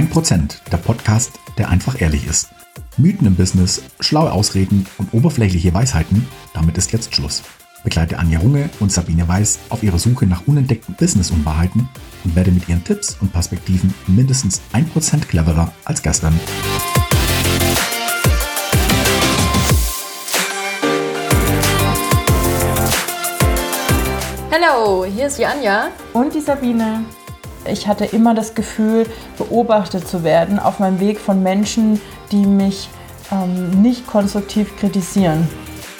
1%, 0.00 0.70
der 0.72 0.78
Podcast, 0.78 1.32
der 1.58 1.68
einfach 1.68 2.00
ehrlich 2.00 2.26
ist. 2.26 2.48
Mythen 2.96 3.26
im 3.26 3.34
Business, 3.34 3.82
schlaue 4.00 4.32
Ausreden 4.32 4.86
und 4.96 5.12
oberflächliche 5.12 5.74
Weisheiten, 5.74 6.26
damit 6.54 6.78
ist 6.78 6.90
jetzt 6.92 7.14
Schluss. 7.14 7.42
Begleite 7.84 8.18
Anja 8.18 8.38
Runge 8.38 8.70
und 8.80 8.90
Sabine 8.90 9.28
Weiß 9.28 9.58
auf 9.68 9.82
ihrer 9.82 9.98
Suche 9.98 10.24
nach 10.24 10.46
unentdeckten 10.46 10.94
Business-Unwahrheiten 10.94 11.86
und 12.24 12.34
werde 12.34 12.50
mit 12.50 12.66
ihren 12.66 12.82
Tipps 12.82 13.18
und 13.20 13.30
Perspektiven 13.30 13.92
mindestens 14.06 14.62
1% 14.72 15.26
cleverer 15.26 15.70
als 15.84 16.00
gestern. 16.00 16.40
Hallo, 24.50 25.04
hier 25.04 25.26
ist 25.26 25.38
die 25.38 25.44
Anja. 25.44 25.88
Und 26.14 26.34
die 26.34 26.40
Sabine. 26.40 27.04
Ich 27.66 27.86
hatte 27.86 28.04
immer 28.04 28.34
das 28.34 28.54
Gefühl, 28.54 29.06
beobachtet 29.36 30.08
zu 30.08 30.24
werden 30.24 30.58
auf 30.58 30.78
meinem 30.78 31.00
Weg 31.00 31.20
von 31.20 31.42
Menschen, 31.42 32.00
die 32.32 32.46
mich 32.46 32.88
ähm, 33.30 33.82
nicht 33.82 34.06
konstruktiv 34.06 34.76
kritisieren. 34.78 35.48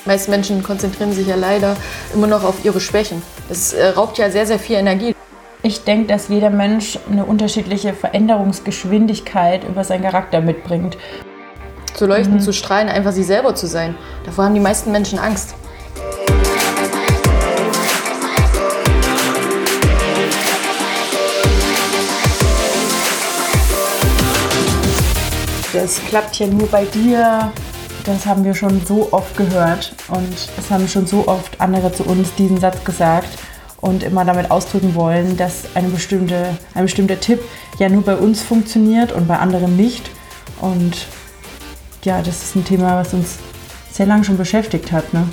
Meist 0.07 0.29
Menschen 0.29 0.63
konzentrieren 0.63 1.13
sich 1.13 1.27
ja 1.27 1.37
leider 1.37 1.77
immer 2.15 2.27
noch 2.27 2.43
auf 2.45 2.65
ihre 2.65 2.81
Schwächen. 2.81 3.23
Das 3.49 3.73
äh, 3.73 3.89
raubt 3.89 4.19
ja 4.19 4.31
sehr, 4.31 4.47
sehr 4.47 4.59
viel 4.59 4.77
Energie. 4.77 5.15
Ich 5.63 5.85
denke, 5.85 6.07
dass 6.07 6.29
jeder 6.29 6.49
Mensch 6.49 6.99
eine 7.11 7.27
unterschiedliche 7.27 7.93
Veränderungsgeschwindigkeit 7.93 9.69
über 9.69 9.85
seinen 9.85 10.03
Charakter 10.03 10.41
mitbringt. 10.41 10.97
Zu 11.93 12.07
leuchten, 12.07 12.37
mhm. 12.37 12.41
zu 12.41 12.55
strahlen, 12.55 12.89
einfach 12.89 13.13
sie 13.13 13.25
selber 13.25 13.55
zu 13.55 13.67
sein. 13.67 13.95
Davor 14.25 14.47
haben 14.47 14.55
die 14.55 14.61
meisten 14.61 14.91
Menschen 14.91 15.19
Angst. 15.19 15.55
Das 25.81 25.99
klappt 26.05 26.39
ja 26.39 26.47
nur 26.47 26.69
bei 26.69 26.85
dir. 26.85 27.51
Das 28.05 28.27
haben 28.27 28.45
wir 28.45 28.55
schon 28.55 28.85
so 28.87 29.09
oft 29.13 29.37
gehört 29.37 29.95
und 30.09 30.35
es 30.59 30.71
haben 30.71 30.89
schon 30.89 31.07
so 31.07 31.27
oft 31.27 31.61
andere 31.61 31.93
zu 31.93 32.05
uns 32.05 32.35
diesen 32.35 32.59
Satz 32.59 32.83
gesagt 32.85 33.29
und 33.81 34.03
immer 34.03 34.25
damit 34.25 34.51
ausdrücken 34.51 34.95
wollen, 34.95 35.37
dass 35.37 35.65
eine 35.75 35.89
bestimmte, 35.89 36.57
ein 36.75 36.85
bestimmter 36.85 37.21
Tipp 37.21 37.41
ja 37.79 37.89
nur 37.89 38.03
bei 38.03 38.17
uns 38.17 38.43
funktioniert 38.43 39.13
und 39.13 39.29
bei 39.29 39.39
anderen 39.39 39.77
nicht. 39.77 40.11
Und 40.61 41.07
ja, 42.05 42.23
das 42.23 42.43
ist 42.43 42.57
ein 42.57 42.65
Thema, 42.65 42.97
was 42.97 43.13
uns 43.13 43.39
sehr 43.93 44.07
lange 44.07 44.25
schon 44.25 44.39
beschäftigt 44.39 44.93
hat. 44.93 45.13
Ne? 45.13 45.29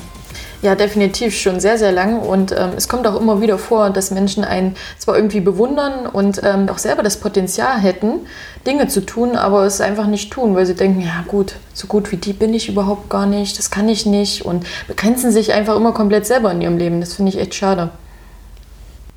Ja, 0.64 0.74
definitiv 0.74 1.38
schon 1.38 1.60
sehr, 1.60 1.78
sehr 1.78 1.92
lang. 1.92 2.20
Und 2.20 2.52
ähm, 2.52 2.72
es 2.76 2.90
kommt 2.90 3.06
auch 3.06 3.20
immer 3.20 3.42
wieder 3.42 3.60
vor, 3.60 3.92
dass 3.92 4.10
Menschen 4.10 4.44
einen 4.44 4.76
zwar 4.98 5.16
irgendwie 5.16 5.40
bewundern 5.40 6.08
und 6.08 6.42
ähm, 6.44 6.68
auch 6.70 6.80
selber 6.80 7.04
das 7.04 7.20
Potenzial 7.20 7.80
hätten, 7.80 8.22
Dinge 8.66 8.88
zu 8.88 9.06
tun, 9.06 9.36
aber 9.36 9.66
es 9.66 9.82
einfach 9.82 10.08
nicht 10.08 10.32
tun, 10.32 10.56
weil 10.56 10.66
sie 10.66 10.74
denken, 10.74 11.02
ja 11.02 11.24
gut, 11.28 11.56
so 11.74 11.86
gut 11.86 12.12
wie 12.12 12.18
die 12.18 12.34
bin 12.34 12.56
ich 12.56 12.70
überhaupt 12.70 13.08
gar 13.10 13.28
nicht, 13.28 13.60
das 13.60 13.70
kann 13.70 13.88
ich 13.88 14.08
nicht 14.08 14.46
und 14.46 14.66
begrenzen 14.88 15.32
sich 15.32 15.54
einfach 15.54 15.76
immer 15.76 15.94
komplett 15.94 16.26
selber 16.26 16.52
in 16.52 16.62
ihrem 16.62 16.78
Leben. 16.78 17.02
Das 17.02 17.14
finde 17.14 17.32
ich 17.32 17.38
echt 17.38 17.54
schade. 17.54 17.92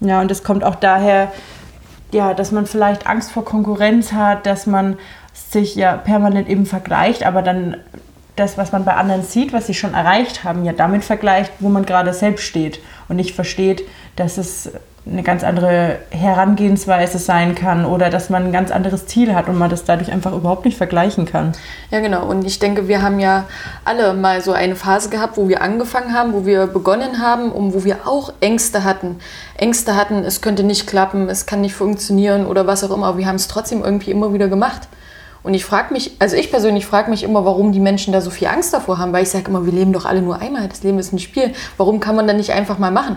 Ja, 0.00 0.20
und 0.20 0.30
das 0.30 0.44
kommt 0.44 0.62
auch 0.62 0.74
daher, 0.74 1.33
ja, 2.12 2.34
dass 2.34 2.52
man 2.52 2.66
vielleicht 2.66 3.06
Angst 3.06 3.33
vor 3.33 3.46
Konkurrenz 3.46 4.12
hat, 4.12 4.44
dass 4.44 4.66
man 4.66 4.98
sich 5.33 5.74
ja 5.74 5.96
permanent 5.96 6.48
eben 6.48 6.66
vergleicht, 6.66 7.24
aber 7.24 7.41
dann 7.41 7.77
das, 8.41 8.58
was 8.58 8.72
man 8.72 8.84
bei 8.84 8.94
anderen 8.94 9.22
sieht, 9.22 9.52
was 9.52 9.66
sie 9.66 9.74
schon 9.74 9.94
erreicht 9.94 10.42
haben, 10.42 10.64
ja 10.64 10.72
damit 10.72 11.05
vergleicht, 11.05 11.52
wo 11.60 11.69
man 11.69 11.86
gerade 11.86 12.12
selbst 12.12 12.44
steht 12.44 12.80
und 13.08 13.16
nicht 13.16 13.34
versteht, 13.34 13.84
dass 14.16 14.38
es 14.38 14.72
eine 15.06 15.22
ganz 15.22 15.45
andere 15.45 15.98
Herangehensweise 16.11 17.18
sein 17.18 17.55
kann 17.55 17.86
oder 17.86 18.11
dass 18.11 18.29
man 18.29 18.45
ein 18.45 18.52
ganz 18.52 18.70
anderes 18.70 19.06
Ziel 19.06 19.34
hat 19.34 19.48
und 19.48 19.58
man 19.58 19.70
das 19.70 19.84
dadurch 19.84 20.12
einfach 20.12 20.33
überhaupt 20.33 20.67
nicht 20.67 20.77
vergleichen 20.77 21.24
kann. 21.24 21.52
Ja, 21.90 22.00
genau. 22.00 22.27
Und 22.27 22.45
ich 22.45 22.58
denke, 22.58 22.86
wir 22.86 23.00
haben 23.00 23.18
ja 23.18 23.45
alle 23.84 24.12
mal 24.12 24.42
so 24.42 24.52
eine 24.52 24.77
Phase 24.77 25.08
gehabt, 25.08 25.39
wo 25.39 25.48
wir 25.48 25.62
angefangen 25.62 26.12
haben, 26.12 26.34
wo 26.34 26.45
wir 26.45 26.67
begonnen 26.67 27.20
haben 27.20 27.50
und 27.50 27.73
wo 27.73 27.84
wir 27.84 28.06
auch 28.06 28.33
Ängste 28.40 28.84
hatten. 28.84 29.18
Ängste 29.56 29.96
hatten, 29.96 30.23
es 30.24 30.42
könnte 30.42 30.64
nicht 30.64 30.86
klappen, 30.86 31.29
es 31.29 31.46
kann 31.46 31.62
nicht 31.62 31.74
funktionieren 31.74 32.46
oder 32.46 32.67
was 32.67 32.84
auch 32.84 32.95
immer. 32.95 33.17
Wir 33.17 33.27
haben 33.27 33.36
es 33.36 33.48
trotzdem 33.48 33.83
irgendwie 33.83 34.11
immer 34.11 34.34
wieder 34.34 34.48
gemacht. 34.48 34.86
Und 35.42 35.55
ich 35.55 35.64
frage 35.64 35.92
mich, 35.92 36.12
also 36.18 36.36
ich 36.36 36.51
persönlich 36.51 36.86
frage 36.86 37.11
mich 37.11 37.23
immer, 37.23 37.45
warum 37.45 37.73
die 37.73 37.80
Menschen 37.80 38.12
da 38.12 38.20
so 38.20 38.30
viel 38.30 38.48
Angst 38.48 38.74
davor 38.74 38.98
haben, 38.98 39.12
weil 39.12 39.23
ich 39.23 39.30
sage 39.30 39.48
immer, 39.48 39.64
wir 39.64 39.73
leben 39.73 39.92
doch 39.92 40.05
alle 40.05 40.20
nur 40.20 40.39
einmal, 40.39 40.68
das 40.68 40.83
Leben 40.83 40.98
ist 40.98 41.12
ein 41.12 41.18
Spiel. 41.18 41.55
Warum 41.77 42.01
kann 42.01 42.17
man 42.17 42.27
dann 42.27 42.36
nicht 42.36 42.52
einfach 42.52 42.78
mal 42.78 42.90
machen? 42.90 43.17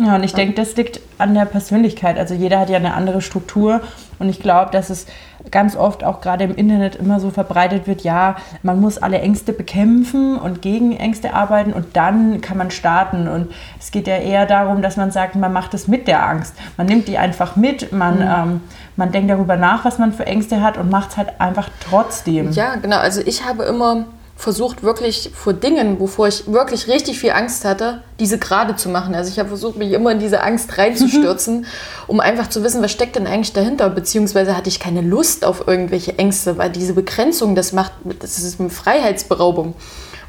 Ja, 0.00 0.14
und 0.16 0.24
ich 0.24 0.32
denke, 0.32 0.54
das 0.54 0.74
liegt 0.76 1.00
an 1.18 1.34
der 1.34 1.44
Persönlichkeit. 1.44 2.18
Also 2.18 2.34
jeder 2.34 2.58
hat 2.58 2.70
ja 2.70 2.78
eine 2.78 2.94
andere 2.94 3.20
Struktur 3.20 3.82
und 4.18 4.30
ich 4.30 4.40
glaube, 4.40 4.70
dass 4.70 4.88
es 4.88 5.06
ganz 5.50 5.76
oft 5.76 6.04
auch 6.04 6.20
gerade 6.20 6.44
im 6.44 6.54
Internet 6.54 6.96
immer 6.96 7.20
so 7.20 7.30
verbreitet 7.30 7.86
wird, 7.86 8.02
ja, 8.02 8.36
man 8.62 8.80
muss 8.80 8.98
alle 8.98 9.20
Ängste 9.20 9.52
bekämpfen 9.52 10.38
und 10.38 10.62
gegen 10.62 10.96
Ängste 10.96 11.34
arbeiten 11.34 11.72
und 11.72 11.96
dann 11.96 12.40
kann 12.40 12.56
man 12.56 12.70
starten. 12.70 13.28
Und 13.28 13.50
es 13.78 13.90
geht 13.90 14.06
ja 14.06 14.16
eher 14.16 14.46
darum, 14.46 14.80
dass 14.80 14.96
man 14.96 15.10
sagt, 15.10 15.36
man 15.36 15.52
macht 15.52 15.74
es 15.74 15.86
mit 15.86 16.08
der 16.08 16.26
Angst. 16.26 16.54
Man 16.76 16.86
nimmt 16.86 17.08
die 17.08 17.18
einfach 17.18 17.56
mit, 17.56 17.92
man, 17.92 18.16
mhm. 18.16 18.22
ähm, 18.22 18.60
man 18.96 19.12
denkt 19.12 19.30
darüber 19.30 19.56
nach, 19.56 19.84
was 19.84 19.98
man 19.98 20.12
für 20.12 20.26
Ängste 20.26 20.62
hat 20.62 20.78
und 20.78 20.90
macht 20.90 21.10
es 21.10 21.16
halt 21.18 21.40
einfach 21.40 21.68
trotzdem. 21.80 22.52
Ja, 22.52 22.76
genau. 22.76 22.98
Also 22.98 23.20
ich 23.24 23.44
habe 23.44 23.64
immer 23.64 24.06
versucht, 24.40 24.82
wirklich 24.82 25.30
vor 25.34 25.52
Dingen, 25.52 26.00
wovor 26.00 26.26
ich 26.26 26.50
wirklich 26.50 26.88
richtig 26.88 27.20
viel 27.20 27.32
Angst 27.32 27.66
hatte, 27.66 28.02
diese 28.18 28.38
gerade 28.38 28.74
zu 28.74 28.88
machen. 28.88 29.14
Also 29.14 29.30
ich 29.30 29.38
habe 29.38 29.50
versucht, 29.50 29.76
mich 29.76 29.92
immer 29.92 30.12
in 30.12 30.18
diese 30.18 30.42
Angst 30.42 30.78
reinzustürzen, 30.78 31.66
um 32.06 32.20
einfach 32.20 32.48
zu 32.48 32.64
wissen, 32.64 32.82
was 32.82 32.90
steckt 32.90 33.16
denn 33.16 33.26
eigentlich 33.26 33.52
dahinter. 33.52 33.90
Beziehungsweise 33.90 34.56
hatte 34.56 34.70
ich 34.70 34.80
keine 34.80 35.02
Lust 35.02 35.44
auf 35.44 35.68
irgendwelche 35.68 36.18
Ängste, 36.18 36.56
weil 36.56 36.70
diese 36.70 36.94
Begrenzung, 36.94 37.54
das 37.54 37.72
macht, 37.72 37.92
das 38.20 38.38
ist 38.38 38.58
eine 38.58 38.70
Freiheitsberaubung. 38.70 39.74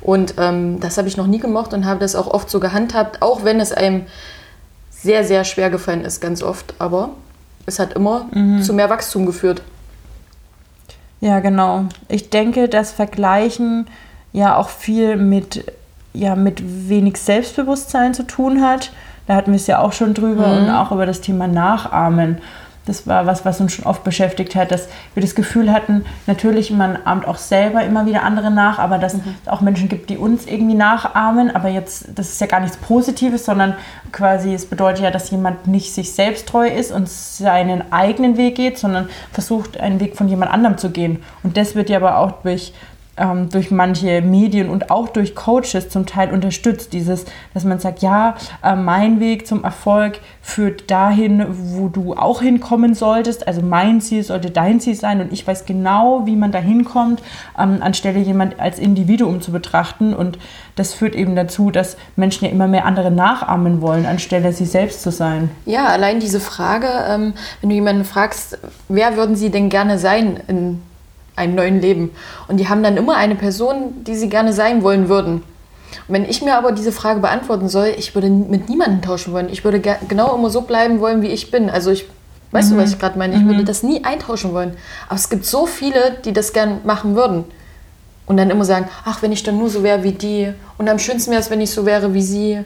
Und 0.02 0.34
ähm, 0.38 0.82
das 0.82 0.98
habe 0.98 1.08
ich 1.08 1.16
noch 1.16 1.28
nie 1.28 1.40
gemocht 1.40 1.74
und 1.74 1.86
habe 1.86 2.02
das 2.02 2.16
auch 2.16 2.28
oft 2.28 2.50
so 2.50 2.60
gehandhabt, 2.60 3.22
auch 3.22 3.46
wenn 3.46 3.62
es 3.62 3.72
einem 3.72 4.08
sehr, 4.90 5.24
sehr 5.24 5.46
schwer 5.46 5.70
gefallen 5.70 6.04
ist, 6.04 6.20
ganz 6.20 6.44
oft. 6.44 6.74
Aber 6.80 7.12
es 7.66 7.80
hat 7.80 7.94
immer 7.94 8.28
mhm. 8.34 8.62
zu 8.62 8.74
mehr 8.74 8.90
Wachstum 8.90 9.26
geführt. 9.26 9.62
Ja, 11.22 11.40
genau. 11.40 11.86
Ich 12.10 12.30
denke, 12.32 12.68
das 12.68 12.92
Vergleichen 12.92 13.88
ja 14.34 14.58
auch 14.58 14.70
viel 14.70 15.16
mit, 15.16 15.64
ja, 16.14 16.36
mit 16.36 16.90
wenig 16.90 17.18
Selbstbewusstsein 17.18 18.14
zu 18.14 18.24
tun 18.24 18.62
hat. 18.62 18.92
Da 19.28 19.36
hatten 19.36 19.52
wir 19.52 19.58
es 19.58 19.68
ja 19.68 19.80
auch 19.80 19.94
schon 19.94 20.14
drüber 20.14 20.48
mhm. 20.48 20.64
und 20.64 20.70
auch 20.72 20.92
über 20.92 21.06
das 21.06 21.22
Thema 21.22 21.48
Nachahmen. 21.48 22.40
Das 22.86 23.06
war 23.06 23.28
was, 23.28 23.46
was 23.46 23.62
uns 23.62 23.74
schon 23.74 23.86
oft 23.86 24.04
beschäftigt 24.04 24.56
hat, 24.56 24.72
dass 24.72 24.88
wir 25.14 25.22
das 25.22 25.36
Gefühl 25.36 25.72
hatten, 25.72 26.04
natürlich, 26.26 26.72
man 26.72 26.98
ahmt 27.06 27.28
auch 27.28 27.38
selber 27.38 27.84
immer 27.84 28.08
wieder 28.08 28.24
andere 28.24 28.50
nach, 28.50 28.80
aber 28.80 28.98
dass 28.98 29.14
mhm. 29.14 29.36
es 29.44 29.48
auch 29.48 29.62
Menschen 29.62 29.88
gibt, 29.88 30.10
die 30.10 30.18
uns 30.18 30.48
irgendwie 30.48 30.74
nachahmen. 30.74 31.56
Aber 31.56 31.70
jetzt, 31.70 32.08
das 32.16 32.30
ist 32.30 32.42
ja 32.42 32.48
gar 32.48 32.60
nichts 32.60 32.78
Positives, 32.78 33.46
sondern 33.46 33.76
quasi, 34.12 34.54
es 34.54 34.66
bedeutet 34.66 35.04
ja, 35.04 35.12
dass 35.12 35.30
jemand 35.30 35.68
nicht 35.68 35.94
sich 35.94 36.14
selbst 36.14 36.48
treu 36.48 36.68
ist 36.68 36.92
und 36.92 37.08
seinen 37.08 37.92
eigenen 37.92 38.36
Weg 38.38 38.56
geht, 38.56 38.80
sondern 38.80 39.10
versucht, 39.32 39.80
einen 39.80 40.00
Weg 40.00 40.18
von 40.18 40.28
jemand 40.28 40.52
anderem 40.52 40.78
zu 40.78 40.90
gehen. 40.90 41.24
Und 41.44 41.58
das 41.58 41.76
wird 41.76 41.90
ja 41.90 41.98
aber 41.98 42.18
auch 42.18 42.42
durch 42.42 42.74
ähm, 43.18 43.50
durch 43.50 43.72
manche 43.72 44.22
Medien 44.22 44.70
und 44.70 44.90
auch 44.90 45.10
durch 45.10 45.36
Coaches 45.36 45.90
zum 45.90 46.06
Teil 46.06 46.32
unterstützt. 46.32 46.94
Dieses, 46.94 47.26
dass 47.54 47.64
man 47.64 47.80
sagt, 47.80 48.02
ja, 48.02 48.36
äh, 48.64 48.76
mein 48.76 49.20
Weg 49.20 49.48
zum 49.48 49.64
Erfolg 49.64 50.20
führt 50.42 50.90
dahin, 50.90 51.46
wo 51.50 51.90
du 51.90 52.14
auch 52.14 52.42
hinkommen 52.42 52.94
solltest. 52.94 53.48
Also 53.48 53.62
mein 53.62 54.02
Ziel 54.02 54.24
sollte 54.24 54.50
dein 54.50 54.80
Ziel 54.80 54.96
sein 54.96 55.22
und 55.22 55.34
ich 55.34 55.46
weiß 55.46 55.66
genau, 55.66 56.26
wie 56.26 56.36
man 56.36 56.52
da 56.52 56.60
hinkommt, 56.60 57.22
ähm, 57.60 57.80
anstelle 57.82 58.20
jemand 58.20 58.60
als 58.60 58.80
Individuum 58.80 59.42
zu 59.42 59.52
betrachten. 59.52 60.14
Und 60.14 60.40
das 60.76 60.94
führt 60.94 61.16
eben 61.16 61.36
dazu, 61.36 61.70
dass 61.70 61.98
Menschen 62.16 62.46
ja 62.46 62.52
immer 62.52 62.68
mehr 62.68 62.86
andere 62.86 63.12
nachahmen 63.12 63.82
wollen, 63.82 64.06
anstelle 64.06 64.54
sie 64.54 64.66
selbst 64.66 65.02
zu 65.02 65.12
sein. 65.12 65.52
Ja, 65.66 65.88
allein 65.88 66.20
diese 66.20 66.40
Frage, 66.40 66.88
ähm, 67.08 67.34
wenn 67.60 67.70
du 67.70 67.76
jemanden 67.76 68.06
fragst, 68.06 68.58
wer 68.88 69.18
würden 69.18 69.36
sie 69.36 69.50
denn 69.50 69.70
gerne 69.70 70.00
sein 70.00 70.40
in 70.48 70.82
einem 71.42 71.56
neuen 71.56 71.82
Leben. 71.82 72.12
Und 72.48 72.58
die 72.58 72.70
haben 72.70 72.84
dann 72.84 72.98
immer 72.98 73.16
eine 73.16 73.36
Person, 73.36 74.04
die 74.06 74.16
sie 74.16 74.30
gerne 74.30 74.54
sein 74.54 74.84
wollen 74.84 75.10
würden. 75.10 75.44
Und 76.08 76.14
wenn 76.14 76.26
ich 76.26 76.42
mir 76.42 76.56
aber 76.56 76.72
diese 76.72 76.92
Frage 76.92 77.20
beantworten 77.20 77.68
soll, 77.68 77.94
ich 77.98 78.16
würde 78.16 78.30
mit 78.30 78.70
niemandem 78.70 79.02
tauschen 79.02 79.34
wollen. 79.34 79.50
Ich 79.50 79.64
würde 79.64 79.82
genau 80.08 80.36
immer 80.36 80.50
so 80.50 80.62
bleiben 80.62 81.00
wollen, 81.00 81.22
wie 81.22 81.28
ich 81.28 81.52
bin. 81.52 81.70
Also 81.70 81.92
ich, 81.92 82.06
weißt 82.52 82.72
mhm. 82.72 82.76
du, 82.76 82.82
was 82.84 82.94
ich 82.94 83.00
gerade 83.00 83.18
meine? 83.18 83.36
Ich 83.36 83.42
mhm. 83.42 83.48
würde 83.50 83.64
das 83.64 83.84
nie 83.84 84.04
eintauschen 84.04 84.54
wollen. 84.54 84.74
Aber 85.08 85.16
es 85.16 85.30
gibt 85.30 85.46
so 85.46 85.66
viele, 85.66 86.18
die 86.24 86.34
das 86.34 86.54
gern 86.54 86.82
machen 86.84 87.16
würden. 87.16 87.44
Und 88.26 88.38
dann 88.38 88.50
immer 88.50 88.64
sagen, 88.64 88.88
ach, 89.04 89.22
wenn 89.22 89.32
ich 89.32 89.44
dann 89.44 89.58
nur 89.58 89.70
so 89.70 89.84
wäre 89.84 90.04
wie 90.04 90.14
die. 90.14 90.54
Und 90.78 90.88
am 90.88 91.00
schönsten 91.00 91.32
wäre 91.32 91.42
es, 91.42 91.50
wenn 91.50 91.60
ich 91.60 91.72
so 91.72 91.86
wäre 91.86 92.14
wie 92.14 92.22
sie. 92.22 92.60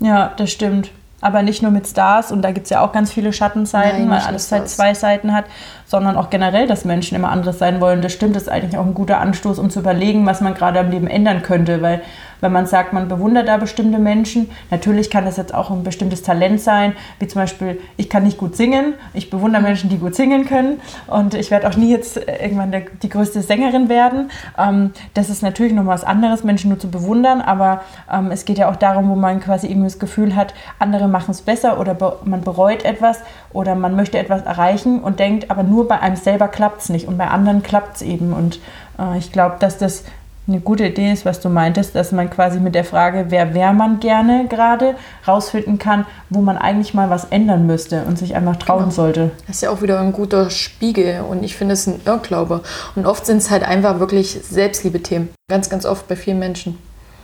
Ja, 0.00 0.32
das 0.36 0.50
stimmt 0.50 0.90
aber 1.20 1.42
nicht 1.42 1.62
nur 1.62 1.70
mit 1.70 1.86
Stars 1.86 2.30
und 2.30 2.42
da 2.42 2.52
gibt 2.52 2.64
es 2.64 2.70
ja 2.70 2.80
auch 2.80 2.92
ganz 2.92 3.12
viele 3.12 3.32
Schattenseiten, 3.32 4.06
Nein, 4.06 4.10
weil 4.10 4.26
alles 4.26 4.52
halt 4.52 4.68
zwei 4.68 4.94
Seiten 4.94 5.34
hat, 5.34 5.46
sondern 5.86 6.16
auch 6.16 6.30
generell, 6.30 6.66
dass 6.66 6.84
Menschen 6.84 7.16
immer 7.16 7.30
anderes 7.30 7.58
sein 7.58 7.80
wollen. 7.80 8.02
Das 8.02 8.12
stimmt, 8.12 8.36
das 8.36 8.44
ist 8.44 8.48
eigentlich 8.48 8.78
auch 8.78 8.86
ein 8.86 8.94
guter 8.94 9.18
Anstoß, 9.18 9.58
um 9.58 9.70
zu 9.70 9.80
überlegen, 9.80 10.26
was 10.26 10.40
man 10.40 10.54
gerade 10.54 10.78
am 10.78 10.90
Leben 10.90 11.08
ändern 11.08 11.42
könnte, 11.42 11.82
weil 11.82 12.02
wenn 12.40 12.52
man 12.52 12.66
sagt, 12.66 12.92
man 12.92 13.08
bewundert 13.08 13.48
da 13.48 13.56
bestimmte 13.56 13.98
Menschen. 13.98 14.50
Natürlich 14.70 15.10
kann 15.10 15.24
das 15.24 15.36
jetzt 15.36 15.54
auch 15.54 15.70
ein 15.70 15.82
bestimmtes 15.82 16.22
Talent 16.22 16.60
sein, 16.60 16.94
wie 17.18 17.26
zum 17.26 17.42
Beispiel, 17.42 17.80
ich 17.96 18.08
kann 18.08 18.22
nicht 18.22 18.38
gut 18.38 18.56
singen, 18.56 18.94
ich 19.14 19.30
bewundere 19.30 19.62
Menschen, 19.62 19.90
die 19.90 19.98
gut 19.98 20.14
singen 20.14 20.46
können 20.46 20.80
und 21.06 21.34
ich 21.34 21.50
werde 21.50 21.68
auch 21.68 21.76
nie 21.76 21.90
jetzt 21.90 22.16
irgendwann 22.16 22.70
der, 22.70 22.82
die 23.02 23.08
größte 23.08 23.42
Sängerin 23.42 23.88
werden. 23.88 24.30
Ähm, 24.58 24.92
das 25.14 25.30
ist 25.30 25.42
natürlich 25.42 25.72
noch 25.72 25.86
was 25.86 26.04
anderes, 26.04 26.44
Menschen 26.44 26.70
nur 26.70 26.78
zu 26.78 26.90
bewundern, 26.90 27.40
aber 27.40 27.82
ähm, 28.12 28.30
es 28.30 28.44
geht 28.44 28.58
ja 28.58 28.70
auch 28.70 28.76
darum, 28.76 29.08
wo 29.08 29.14
man 29.14 29.40
quasi 29.40 29.66
irgendwie 29.66 29.88
das 29.88 29.98
Gefühl 29.98 30.36
hat, 30.36 30.54
andere 30.78 31.08
machen 31.08 31.30
es 31.32 31.42
besser 31.42 31.78
oder 31.80 31.94
be 31.94 32.18
man 32.24 32.42
bereut 32.42 32.84
etwas 32.84 33.20
oder 33.52 33.74
man 33.74 33.96
möchte 33.96 34.18
etwas 34.18 34.42
erreichen 34.42 35.00
und 35.00 35.18
denkt, 35.18 35.50
aber 35.50 35.62
nur 35.62 35.88
bei 35.88 36.00
einem 36.00 36.16
selber 36.16 36.48
klappt 36.48 36.82
es 36.82 36.88
nicht 36.88 37.08
und 37.08 37.18
bei 37.18 37.28
anderen 37.28 37.62
klappt 37.62 37.96
es 37.96 38.02
eben. 38.02 38.32
Und 38.32 38.60
äh, 38.98 39.18
ich 39.18 39.32
glaube, 39.32 39.56
dass 39.58 39.78
das 39.78 40.04
eine 40.48 40.60
gute 40.60 40.86
Idee 40.86 41.12
ist, 41.12 41.26
was 41.26 41.40
du 41.40 41.50
meintest, 41.50 41.94
dass 41.94 42.10
man 42.10 42.30
quasi 42.30 42.58
mit 42.58 42.74
der 42.74 42.84
Frage, 42.84 43.26
wer 43.28 43.54
wäre 43.54 43.74
man 43.74 44.00
gerne 44.00 44.46
gerade, 44.48 44.94
rausfinden 45.26 45.78
kann, 45.78 46.06
wo 46.30 46.40
man 46.40 46.56
eigentlich 46.56 46.94
mal 46.94 47.10
was 47.10 47.26
ändern 47.26 47.66
müsste 47.66 48.04
und 48.04 48.18
sich 48.18 48.34
einfach 48.34 48.56
trauen 48.56 48.84
genau. 48.84 48.90
sollte. 48.90 49.30
Das 49.46 49.56
ist 49.56 49.62
ja 49.62 49.70
auch 49.70 49.82
wieder 49.82 50.00
ein 50.00 50.12
guter 50.12 50.48
Spiegel 50.48 51.20
und 51.20 51.42
ich 51.42 51.54
finde 51.54 51.74
es 51.74 51.86
ein 51.86 52.00
Irrglaube. 52.06 52.62
Und 52.96 53.06
oft 53.06 53.26
sind 53.26 53.38
es 53.38 53.50
halt 53.50 53.62
einfach 53.62 54.00
wirklich 54.00 54.40
Selbstliebe-Themen. 54.42 55.28
Ganz, 55.50 55.68
ganz 55.68 55.84
oft 55.84 56.08
bei 56.08 56.16
vielen 56.16 56.38
Menschen. 56.38 56.78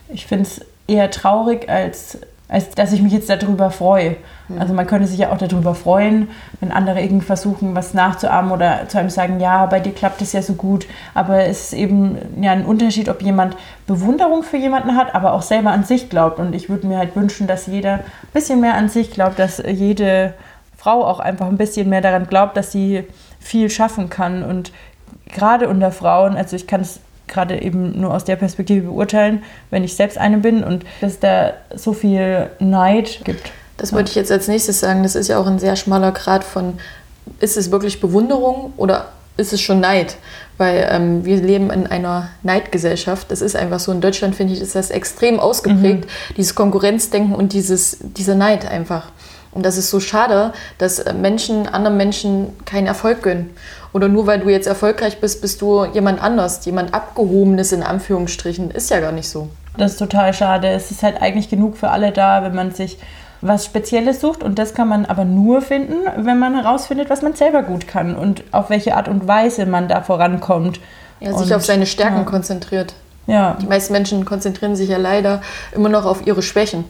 Ich 0.08 0.26
finde 0.26 0.44
es 0.44 0.60
eher 0.86 1.10
traurig 1.10 1.68
als 1.70 2.18
als 2.54 2.70
dass 2.70 2.92
ich 2.92 3.02
mich 3.02 3.12
jetzt 3.12 3.28
darüber 3.28 3.70
freue. 3.70 4.16
Mhm. 4.48 4.60
Also 4.60 4.74
man 4.74 4.86
könnte 4.86 5.08
sich 5.08 5.18
ja 5.18 5.32
auch 5.32 5.38
darüber 5.38 5.74
freuen, 5.74 6.28
wenn 6.60 6.70
andere 6.70 7.02
irgendwie 7.02 7.26
versuchen, 7.26 7.74
was 7.74 7.94
nachzuahmen 7.94 8.52
oder 8.52 8.88
zu 8.88 8.98
einem 8.98 9.10
sagen, 9.10 9.40
ja, 9.40 9.66
bei 9.66 9.80
dir 9.80 9.92
klappt 9.92 10.22
es 10.22 10.32
ja 10.32 10.40
so 10.40 10.54
gut. 10.54 10.86
Aber 11.14 11.46
es 11.46 11.64
ist 11.64 11.72
eben 11.72 12.16
ja 12.40 12.52
ein 12.52 12.64
Unterschied, 12.64 13.08
ob 13.08 13.22
jemand 13.22 13.56
Bewunderung 13.88 14.44
für 14.44 14.56
jemanden 14.56 14.96
hat, 14.96 15.16
aber 15.16 15.32
auch 15.32 15.42
selber 15.42 15.72
an 15.72 15.82
sich 15.82 16.08
glaubt. 16.08 16.38
Und 16.38 16.54
ich 16.54 16.68
würde 16.68 16.86
mir 16.86 16.98
halt 16.98 17.16
wünschen, 17.16 17.48
dass 17.48 17.66
jeder 17.66 17.94
ein 17.94 18.02
bisschen 18.32 18.60
mehr 18.60 18.74
an 18.74 18.88
sich 18.88 19.10
glaubt, 19.10 19.38
dass 19.40 19.58
jede 19.58 20.34
Frau 20.76 21.04
auch 21.04 21.18
einfach 21.18 21.48
ein 21.48 21.56
bisschen 21.56 21.88
mehr 21.88 22.02
daran 22.02 22.28
glaubt, 22.28 22.56
dass 22.56 22.70
sie 22.70 23.02
viel 23.40 23.68
schaffen 23.68 24.10
kann. 24.10 24.44
Und 24.44 24.70
gerade 25.26 25.68
unter 25.68 25.90
Frauen, 25.90 26.36
also 26.36 26.54
ich 26.54 26.68
kann 26.68 26.82
es 26.82 27.00
gerade 27.28 27.60
eben 27.62 28.00
nur 28.00 28.12
aus 28.12 28.24
der 28.24 28.36
Perspektive 28.36 28.86
beurteilen, 28.86 29.42
wenn 29.70 29.84
ich 29.84 29.96
selbst 29.96 30.18
eine 30.18 30.38
bin 30.38 30.62
und 30.62 30.84
dass 31.00 31.20
da 31.20 31.54
so 31.74 31.92
viel 31.92 32.50
Neid 32.58 33.20
gibt. 33.24 33.50
Das 33.76 33.92
wollte 33.92 34.10
ich 34.10 34.14
jetzt 34.14 34.30
als 34.30 34.48
nächstes 34.48 34.80
sagen. 34.80 35.02
Das 35.02 35.14
ist 35.14 35.28
ja 35.28 35.38
auch 35.38 35.46
ein 35.46 35.58
sehr 35.58 35.76
schmaler 35.76 36.12
Grad 36.12 36.44
von, 36.44 36.78
ist 37.40 37.56
es 37.56 37.70
wirklich 37.70 38.00
Bewunderung 38.00 38.72
oder 38.76 39.08
ist 39.36 39.52
es 39.52 39.60
schon 39.60 39.80
Neid? 39.80 40.16
Weil 40.58 40.88
ähm, 40.90 41.24
wir 41.24 41.38
leben 41.38 41.70
in 41.70 41.88
einer 41.88 42.28
Neidgesellschaft. 42.44 43.30
Das 43.32 43.40
ist 43.40 43.56
einfach 43.56 43.80
so. 43.80 43.90
In 43.90 44.00
Deutschland, 44.00 44.36
finde 44.36 44.52
ich, 44.52 44.60
ist 44.60 44.76
das 44.76 44.90
extrem 44.90 45.40
ausgeprägt, 45.40 46.04
mhm. 46.04 46.34
dieses 46.36 46.54
Konkurrenzdenken 46.54 47.34
und 47.34 47.52
dieses, 47.52 47.98
dieser 48.00 48.36
Neid 48.36 48.64
einfach. 48.64 49.10
Und 49.50 49.64
das 49.64 49.76
ist 49.76 49.90
so 49.90 49.98
schade, 49.98 50.52
dass 50.78 51.00
äh, 51.00 51.12
Menschen 51.12 51.66
anderen 51.66 51.96
Menschen 51.96 52.52
keinen 52.64 52.86
Erfolg 52.86 53.22
gönnen. 53.22 53.50
Oder 53.94 54.08
nur 54.08 54.26
weil 54.26 54.40
du 54.40 54.48
jetzt 54.48 54.66
erfolgreich 54.66 55.20
bist, 55.20 55.40
bist 55.40 55.62
du 55.62 55.84
jemand 55.84 56.20
anders, 56.20 56.64
jemand 56.64 56.92
Abgehobenes 56.92 57.70
in 57.70 57.84
Anführungsstrichen. 57.84 58.72
Ist 58.72 58.90
ja 58.90 58.98
gar 58.98 59.12
nicht 59.12 59.28
so. 59.28 59.48
Das 59.76 59.92
ist 59.92 59.98
total 59.98 60.34
schade. 60.34 60.68
Es 60.68 60.90
ist 60.90 61.04
halt 61.04 61.22
eigentlich 61.22 61.48
genug 61.48 61.76
für 61.76 61.90
alle 61.90 62.10
da, 62.10 62.42
wenn 62.42 62.56
man 62.56 62.72
sich 62.72 62.98
was 63.40 63.64
Spezielles 63.64 64.20
sucht. 64.20 64.42
Und 64.42 64.58
das 64.58 64.74
kann 64.74 64.88
man 64.88 65.06
aber 65.06 65.24
nur 65.24 65.62
finden, 65.62 65.94
wenn 66.16 66.40
man 66.40 66.54
herausfindet, 66.54 67.08
was 67.08 67.22
man 67.22 67.34
selber 67.34 67.62
gut 67.62 67.86
kann 67.86 68.16
und 68.16 68.42
auf 68.50 68.68
welche 68.68 68.96
Art 68.96 69.06
und 69.06 69.28
Weise 69.28 69.64
man 69.64 69.86
da 69.86 70.02
vorankommt. 70.02 70.80
Ja, 71.20 71.32
sich 71.32 71.46
und, 71.46 71.52
auf 71.52 71.64
seine 71.64 71.86
Stärken 71.86 72.18
ja. 72.18 72.24
konzentriert. 72.24 72.94
Ja. 73.28 73.56
Die 73.62 73.66
meisten 73.66 73.92
Menschen 73.92 74.24
konzentrieren 74.24 74.74
sich 74.74 74.88
ja 74.88 74.98
leider 74.98 75.40
immer 75.72 75.88
noch 75.88 76.04
auf 76.04 76.26
ihre 76.26 76.42
Schwächen, 76.42 76.84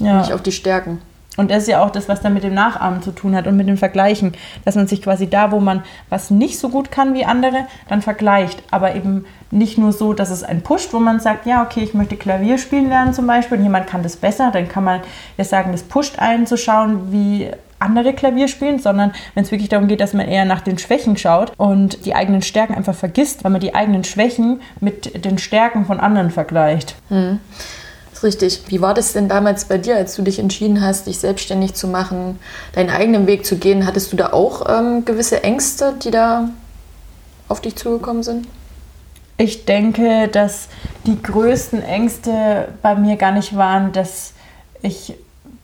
ja. 0.00 0.18
nicht 0.18 0.32
auf 0.32 0.42
die 0.42 0.52
Stärken. 0.52 1.00
Und 1.36 1.52
das 1.52 1.62
ist 1.62 1.68
ja 1.68 1.84
auch 1.84 1.90
das, 1.90 2.08
was 2.08 2.20
dann 2.20 2.34
mit 2.34 2.42
dem 2.42 2.54
Nachahmen 2.54 3.00
zu 3.00 3.12
tun 3.12 3.36
hat 3.36 3.46
und 3.46 3.56
mit 3.56 3.68
dem 3.68 3.76
Vergleichen, 3.76 4.32
dass 4.64 4.74
man 4.74 4.88
sich 4.88 5.02
quasi 5.02 5.30
da, 5.30 5.52
wo 5.52 5.60
man 5.60 5.84
was 6.08 6.30
nicht 6.30 6.58
so 6.58 6.68
gut 6.68 6.90
kann 6.90 7.14
wie 7.14 7.24
andere, 7.24 7.66
dann 7.88 8.02
vergleicht. 8.02 8.60
Aber 8.72 8.96
eben 8.96 9.24
nicht 9.52 9.78
nur 9.78 9.92
so, 9.92 10.12
dass 10.12 10.30
es 10.30 10.42
einen 10.42 10.62
pusht, 10.62 10.92
wo 10.92 10.98
man 10.98 11.20
sagt, 11.20 11.46
ja, 11.46 11.62
okay, 11.62 11.80
ich 11.84 11.94
möchte 11.94 12.16
Klavier 12.16 12.58
spielen 12.58 12.88
lernen 12.88 13.14
zum 13.14 13.28
Beispiel 13.28 13.58
und 13.58 13.62
jemand 13.62 13.86
kann 13.86 14.02
das 14.02 14.16
besser, 14.16 14.50
dann 14.52 14.68
kann 14.68 14.82
man 14.82 15.00
ja 15.36 15.44
sagen, 15.44 15.70
das 15.70 15.84
pusht 15.84 16.18
einen 16.18 16.46
zu 16.46 16.56
schauen, 16.56 17.12
wie 17.12 17.50
andere 17.78 18.12
Klavier 18.12 18.48
spielen, 18.48 18.80
sondern 18.80 19.12
wenn 19.34 19.44
es 19.44 19.52
wirklich 19.52 19.68
darum 19.68 19.86
geht, 19.86 20.00
dass 20.00 20.14
man 20.14 20.26
eher 20.26 20.44
nach 20.44 20.62
den 20.62 20.78
Schwächen 20.78 21.16
schaut 21.16 21.52
und 21.56 22.04
die 22.04 22.16
eigenen 22.16 22.42
Stärken 22.42 22.74
einfach 22.74 22.96
vergisst, 22.96 23.44
weil 23.44 23.52
man 23.52 23.60
die 23.60 23.76
eigenen 23.76 24.02
Schwächen 24.02 24.60
mit 24.80 25.24
den 25.24 25.38
Stärken 25.38 25.86
von 25.86 26.00
anderen 26.00 26.32
vergleicht. 26.32 26.96
Hm 27.08 27.38
richtig. 28.22 28.62
Wie 28.68 28.80
war 28.80 28.94
das 28.94 29.12
denn 29.12 29.28
damals 29.28 29.64
bei 29.64 29.78
dir, 29.78 29.96
als 29.96 30.14
du 30.16 30.22
dich 30.22 30.38
entschieden 30.38 30.80
hast, 30.80 31.06
dich 31.06 31.18
selbstständig 31.18 31.74
zu 31.74 31.88
machen, 31.88 32.38
deinen 32.72 32.90
eigenen 32.90 33.26
Weg 33.26 33.44
zu 33.44 33.56
gehen? 33.56 33.86
Hattest 33.86 34.12
du 34.12 34.16
da 34.16 34.32
auch 34.32 34.68
ähm, 34.68 35.04
gewisse 35.04 35.42
Ängste, 35.42 35.94
die 36.02 36.10
da 36.10 36.48
auf 37.48 37.60
dich 37.60 37.76
zugekommen 37.76 38.22
sind? 38.22 38.46
Ich 39.36 39.64
denke, 39.64 40.28
dass 40.28 40.68
die 41.06 41.22
größten 41.22 41.82
Ängste 41.82 42.68
bei 42.82 42.94
mir 42.94 43.16
gar 43.16 43.32
nicht 43.32 43.56
waren, 43.56 43.92
dass 43.92 44.32
ich 44.82 45.14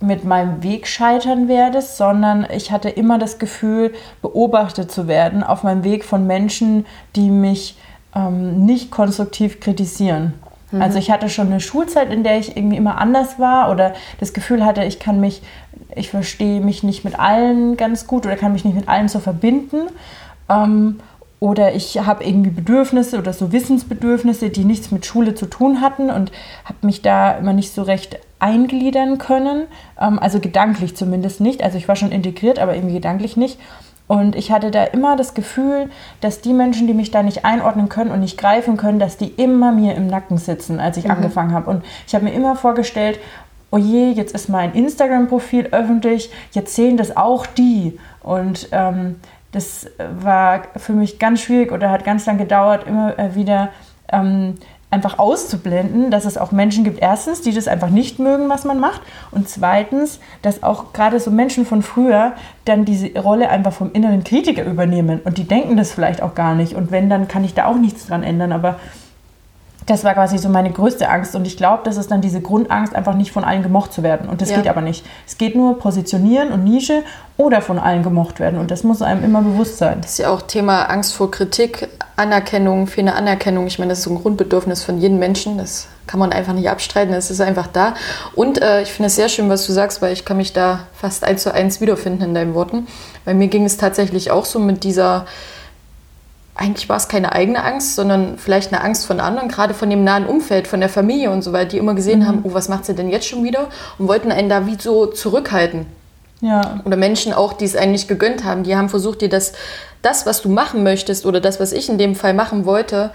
mit 0.00 0.24
meinem 0.24 0.62
Weg 0.62 0.86
scheitern 0.86 1.48
werde, 1.48 1.82
sondern 1.82 2.46
ich 2.54 2.70
hatte 2.70 2.88
immer 2.88 3.18
das 3.18 3.38
Gefühl, 3.38 3.94
beobachtet 4.22 4.92
zu 4.92 5.08
werden 5.08 5.42
auf 5.42 5.62
meinem 5.62 5.82
Weg 5.82 6.04
von 6.04 6.26
Menschen, 6.26 6.86
die 7.16 7.30
mich 7.30 7.76
ähm, 8.14 8.64
nicht 8.64 8.90
konstruktiv 8.90 9.60
kritisieren. 9.60 10.34
Mhm. 10.74 10.82
Also 10.82 10.98
ich 10.98 11.10
hatte 11.10 11.28
schon 11.28 11.46
eine 11.46 11.60
Schulzeit, 11.60 12.12
in 12.12 12.24
der 12.24 12.38
ich 12.38 12.56
irgendwie 12.56 12.76
immer 12.76 12.98
anders 12.98 13.38
war 13.38 13.70
oder 13.70 13.94
das 14.18 14.32
Gefühl 14.32 14.64
hatte, 14.64 14.84
ich 14.84 14.98
kann 14.98 15.20
mich, 15.20 15.42
ich 15.94 16.10
verstehe 16.10 16.60
mich 16.60 16.82
nicht 16.82 17.04
mit 17.04 17.18
allen 17.18 17.76
ganz 17.76 18.06
gut 18.06 18.26
oder 18.26 18.36
kann 18.36 18.52
mich 18.52 18.64
nicht 18.64 18.74
mit 18.74 18.88
allen 18.88 19.08
so 19.08 19.20
verbinden. 19.20 19.86
Ähm, 20.48 21.00
oder 21.40 21.74
ich 21.74 21.98
habe 21.98 22.24
irgendwie 22.24 22.50
Bedürfnisse 22.50 23.18
oder 23.18 23.32
so 23.32 23.52
Wissensbedürfnisse, 23.52 24.50
die 24.50 24.64
nichts 24.64 24.90
mit 24.90 25.04
Schule 25.04 25.34
zu 25.34 25.46
tun 25.46 25.80
hatten 25.80 26.10
und 26.10 26.32
habe 26.64 26.78
mich 26.86 27.02
da 27.02 27.32
immer 27.32 27.52
nicht 27.52 27.72
so 27.72 27.82
recht 27.82 28.18
eingliedern 28.38 29.18
können. 29.18 29.66
Ähm, 30.00 30.18
also 30.18 30.40
gedanklich 30.40 30.96
zumindest 30.96 31.40
nicht. 31.40 31.62
Also 31.62 31.78
ich 31.78 31.86
war 31.86 31.96
schon 31.96 32.12
integriert, 32.12 32.58
aber 32.58 32.74
irgendwie 32.74 32.94
gedanklich 32.94 33.36
nicht. 33.36 33.58
Und 34.06 34.36
ich 34.36 34.52
hatte 34.52 34.70
da 34.70 34.84
immer 34.84 35.16
das 35.16 35.32
Gefühl, 35.32 35.90
dass 36.20 36.42
die 36.42 36.52
Menschen, 36.52 36.86
die 36.86 36.94
mich 36.94 37.10
da 37.10 37.22
nicht 37.22 37.44
einordnen 37.44 37.88
können 37.88 38.10
und 38.10 38.20
nicht 38.20 38.36
greifen 38.36 38.76
können, 38.76 38.98
dass 38.98 39.16
die 39.16 39.28
immer 39.28 39.72
mir 39.72 39.94
im 39.94 40.06
Nacken 40.06 40.36
sitzen, 40.36 40.78
als 40.78 40.98
ich 40.98 41.04
mhm. 41.04 41.12
angefangen 41.12 41.52
habe. 41.52 41.70
Und 41.70 41.84
ich 42.06 42.14
habe 42.14 42.24
mir 42.24 42.32
immer 42.32 42.54
vorgestellt, 42.54 43.18
oh 43.70 43.78
je, 43.78 44.10
jetzt 44.10 44.34
ist 44.34 44.48
mein 44.48 44.74
Instagram-Profil 44.74 45.68
öffentlich, 45.72 46.30
jetzt 46.52 46.74
sehen 46.74 46.96
das 46.96 47.16
auch 47.16 47.46
die. 47.46 47.98
Und 48.22 48.68
ähm, 48.72 49.16
das 49.52 49.88
war 50.20 50.62
für 50.76 50.92
mich 50.92 51.18
ganz 51.18 51.40
schwierig 51.40 51.72
oder 51.72 51.90
hat 51.90 52.04
ganz 52.04 52.26
lang 52.26 52.38
gedauert, 52.38 52.86
immer 52.86 53.14
wieder 53.34 53.70
ähm, 54.12 54.54
einfach 54.94 55.18
auszublenden, 55.18 56.10
dass 56.10 56.24
es 56.24 56.38
auch 56.38 56.52
Menschen 56.52 56.84
gibt, 56.84 57.00
erstens, 57.00 57.42
die 57.42 57.52
das 57.52 57.68
einfach 57.68 57.90
nicht 57.90 58.18
mögen, 58.18 58.48
was 58.48 58.64
man 58.64 58.78
macht, 58.78 59.02
und 59.32 59.48
zweitens, 59.48 60.20
dass 60.42 60.62
auch 60.62 60.92
gerade 60.92 61.18
so 61.20 61.30
Menschen 61.30 61.66
von 61.66 61.82
früher 61.82 62.32
dann 62.64 62.84
diese 62.84 63.18
Rolle 63.18 63.50
einfach 63.50 63.72
vom 63.72 63.92
inneren 63.92 64.24
Kritiker 64.24 64.64
übernehmen 64.64 65.20
und 65.24 65.36
die 65.36 65.44
denken 65.44 65.76
das 65.76 65.92
vielleicht 65.92 66.22
auch 66.22 66.34
gar 66.34 66.54
nicht 66.54 66.74
und 66.74 66.90
wenn, 66.90 67.10
dann 67.10 67.28
kann 67.28 67.44
ich 67.44 67.54
da 67.54 67.66
auch 67.66 67.76
nichts 67.76 68.06
dran 68.06 68.22
ändern, 68.22 68.52
aber 68.52 68.76
das 69.86 70.04
war 70.04 70.14
quasi 70.14 70.38
so 70.38 70.48
meine 70.48 70.70
größte 70.70 71.08
Angst. 71.08 71.34
Und 71.36 71.46
ich 71.46 71.56
glaube, 71.56 71.82
das 71.84 71.96
ist 71.96 72.10
dann 72.10 72.20
diese 72.20 72.40
Grundangst, 72.40 72.94
einfach 72.94 73.14
nicht 73.14 73.32
von 73.32 73.44
allen 73.44 73.62
gemocht 73.62 73.92
zu 73.92 74.02
werden. 74.02 74.28
Und 74.28 74.40
das 74.40 74.50
ja. 74.50 74.56
geht 74.56 74.68
aber 74.68 74.80
nicht. 74.80 75.04
Es 75.26 75.36
geht 75.36 75.56
nur 75.56 75.78
positionieren 75.78 76.52
und 76.52 76.64
Nische 76.64 77.02
oder 77.36 77.60
von 77.60 77.78
allen 77.78 78.02
gemocht 78.02 78.40
werden. 78.40 78.58
Und 78.58 78.70
das 78.70 78.82
muss 78.82 79.02
einem 79.02 79.22
immer 79.22 79.42
bewusst 79.42 79.78
sein. 79.78 79.98
Das 80.00 80.12
ist 80.12 80.18
ja 80.18 80.30
auch 80.30 80.42
Thema 80.42 80.84
Angst 80.84 81.14
vor 81.14 81.30
Kritik, 81.30 81.88
Anerkennung, 82.16 82.86
fehlende 82.86 83.14
Anerkennung. 83.14 83.66
Ich 83.66 83.78
meine, 83.78 83.90
das 83.90 83.98
ist 83.98 84.04
so 84.04 84.10
ein 84.10 84.22
Grundbedürfnis 84.22 84.82
von 84.82 85.00
jedem 85.00 85.18
Menschen. 85.18 85.58
Das 85.58 85.88
kann 86.06 86.20
man 86.20 86.32
einfach 86.32 86.52
nicht 86.52 86.68
abstreiten. 86.68 87.12
Es 87.14 87.30
ist 87.30 87.40
einfach 87.40 87.66
da. 87.66 87.94
Und 88.34 88.62
äh, 88.62 88.82
ich 88.82 88.92
finde 88.92 89.08
es 89.08 89.16
sehr 89.16 89.28
schön, 89.28 89.48
was 89.48 89.66
du 89.66 89.72
sagst, 89.72 90.00
weil 90.02 90.12
ich 90.12 90.24
kann 90.24 90.36
mich 90.36 90.52
da 90.52 90.86
fast 90.94 91.24
eins 91.24 91.42
zu 91.42 91.52
eins 91.52 91.80
wiederfinden 91.80 92.22
in 92.22 92.34
deinen 92.34 92.54
Worten. 92.54 92.86
Bei 93.24 93.34
mir 93.34 93.48
ging 93.48 93.64
es 93.64 93.76
tatsächlich 93.76 94.30
auch 94.30 94.44
so 94.44 94.58
mit 94.58 94.84
dieser 94.84 95.26
eigentlich 96.56 96.88
war 96.88 96.96
es 96.96 97.08
keine 97.08 97.32
eigene 97.32 97.64
Angst, 97.64 97.96
sondern 97.96 98.38
vielleicht 98.38 98.72
eine 98.72 98.82
Angst 98.82 99.06
von 99.06 99.18
anderen, 99.18 99.48
gerade 99.48 99.74
von 99.74 99.90
dem 99.90 100.04
nahen 100.04 100.24
Umfeld, 100.24 100.68
von 100.68 100.78
der 100.78 100.88
Familie 100.88 101.32
und 101.32 101.42
so 101.42 101.52
weiter, 101.52 101.70
die 101.70 101.78
immer 101.78 101.94
gesehen 101.94 102.20
mhm. 102.20 102.26
haben, 102.26 102.40
oh, 102.44 102.54
was 102.54 102.68
macht 102.68 102.84
sie 102.84 102.94
denn 102.94 103.08
jetzt 103.08 103.26
schon 103.26 103.42
wieder? 103.42 103.68
Und 103.98 104.06
wollten 104.06 104.30
einen 104.30 104.48
da 104.48 104.64
wie 104.66 104.76
so 104.78 105.06
zurückhalten. 105.06 105.86
Ja. 106.44 106.80
Oder 106.84 106.98
Menschen 106.98 107.32
auch, 107.32 107.54
die 107.54 107.64
es 107.64 107.74
einen 107.74 107.92
nicht 107.92 108.06
gegönnt 108.06 108.44
haben, 108.44 108.64
die 108.64 108.76
haben 108.76 108.90
versucht, 108.90 109.22
dir 109.22 109.30
das, 109.30 109.54
das, 110.02 110.26
was 110.26 110.42
du 110.42 110.50
machen 110.50 110.82
möchtest 110.82 111.24
oder 111.24 111.40
das, 111.40 111.58
was 111.58 111.72
ich 111.72 111.88
in 111.88 111.96
dem 111.96 112.14
Fall 112.14 112.34
machen 112.34 112.66
wollte, 112.66 113.12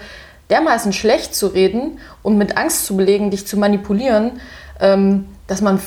dermaßen 0.50 0.92
schlecht 0.92 1.32
zu 1.32 1.46
reden 1.46 2.00
und 2.24 2.38
mit 2.38 2.56
Angst 2.56 2.86
zu 2.86 2.96
belegen, 2.96 3.30
dich 3.30 3.46
zu 3.46 3.56
manipulieren, 3.56 4.40
dass 5.50 5.60
man, 5.60 5.80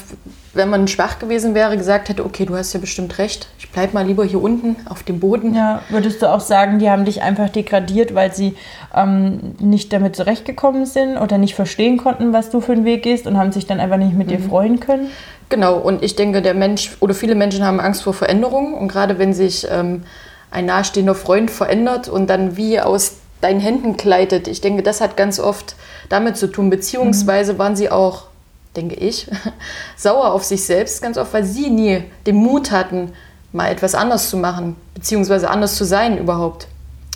wenn 0.53 0.69
man 0.69 0.89
schwach 0.89 1.19
gewesen 1.19 1.55
wäre, 1.55 1.77
gesagt 1.77 2.09
hätte, 2.09 2.25
okay, 2.25 2.45
du 2.45 2.55
hast 2.55 2.73
ja 2.73 2.81
bestimmt 2.81 3.17
recht, 3.17 3.47
ich 3.57 3.71
bleib 3.71 3.93
mal 3.93 4.05
lieber 4.05 4.25
hier 4.25 4.41
unten 4.41 4.75
auf 4.89 5.03
dem 5.03 5.21
Boden. 5.21 5.55
Ja, 5.55 5.81
würdest 5.87 6.21
du 6.21 6.29
auch 6.29 6.41
sagen, 6.41 6.79
die 6.79 6.89
haben 6.89 7.05
dich 7.05 7.21
einfach 7.21 7.49
degradiert, 7.49 8.13
weil 8.13 8.33
sie 8.33 8.55
ähm, 8.93 9.55
nicht 9.59 9.93
damit 9.93 10.17
zurechtgekommen 10.17 10.85
sind 10.85 11.17
oder 11.17 11.37
nicht 11.37 11.55
verstehen 11.55 11.97
konnten, 11.97 12.33
was 12.33 12.49
du 12.49 12.59
für 12.59 12.73
einen 12.73 12.83
Weg 12.83 13.03
gehst 13.03 13.25
und 13.25 13.37
haben 13.37 13.53
sich 13.53 13.65
dann 13.65 13.79
einfach 13.79 13.97
nicht 13.97 14.13
mit 14.13 14.27
mhm. 14.27 14.31
dir 14.31 14.39
freuen 14.39 14.79
können? 14.81 15.07
Genau, 15.47 15.77
und 15.77 16.03
ich 16.03 16.17
denke, 16.17 16.41
der 16.41 16.55
Mensch 16.55 16.97
oder 16.99 17.13
viele 17.13 17.35
Menschen 17.35 17.63
haben 17.63 17.79
Angst 17.79 18.03
vor 18.03 18.13
Veränderungen 18.13 18.73
und 18.73 18.89
gerade 18.89 19.17
wenn 19.17 19.33
sich 19.33 19.65
ähm, 19.71 20.03
ein 20.51 20.65
nahestehender 20.65 21.15
Freund 21.15 21.49
verändert 21.49 22.09
und 22.09 22.29
dann 22.29 22.57
wie 22.57 22.81
aus 22.81 23.13
deinen 23.39 23.61
Händen 23.61 23.95
gleitet, 23.95 24.49
ich 24.49 24.59
denke, 24.59 24.83
das 24.83 24.99
hat 24.99 25.15
ganz 25.15 25.39
oft 25.39 25.75
damit 26.09 26.35
zu 26.35 26.47
tun, 26.47 26.69
beziehungsweise 26.69 27.53
mhm. 27.53 27.57
waren 27.59 27.75
sie 27.77 27.89
auch 27.89 28.32
denke 28.75 28.95
ich, 28.95 29.27
sauer 29.95 30.33
auf 30.33 30.43
sich 30.43 30.65
selbst 30.65 31.01
ganz 31.01 31.17
oft, 31.17 31.33
weil 31.33 31.43
sie 31.43 31.69
nie 31.69 32.03
den 32.25 32.35
Mut 32.35 32.71
hatten, 32.71 33.13
mal 33.51 33.69
etwas 33.69 33.95
anders 33.95 34.29
zu 34.29 34.37
machen, 34.37 34.75
beziehungsweise 34.95 35.49
anders 35.49 35.75
zu 35.75 35.85
sein 35.85 36.17
überhaupt. 36.17 36.67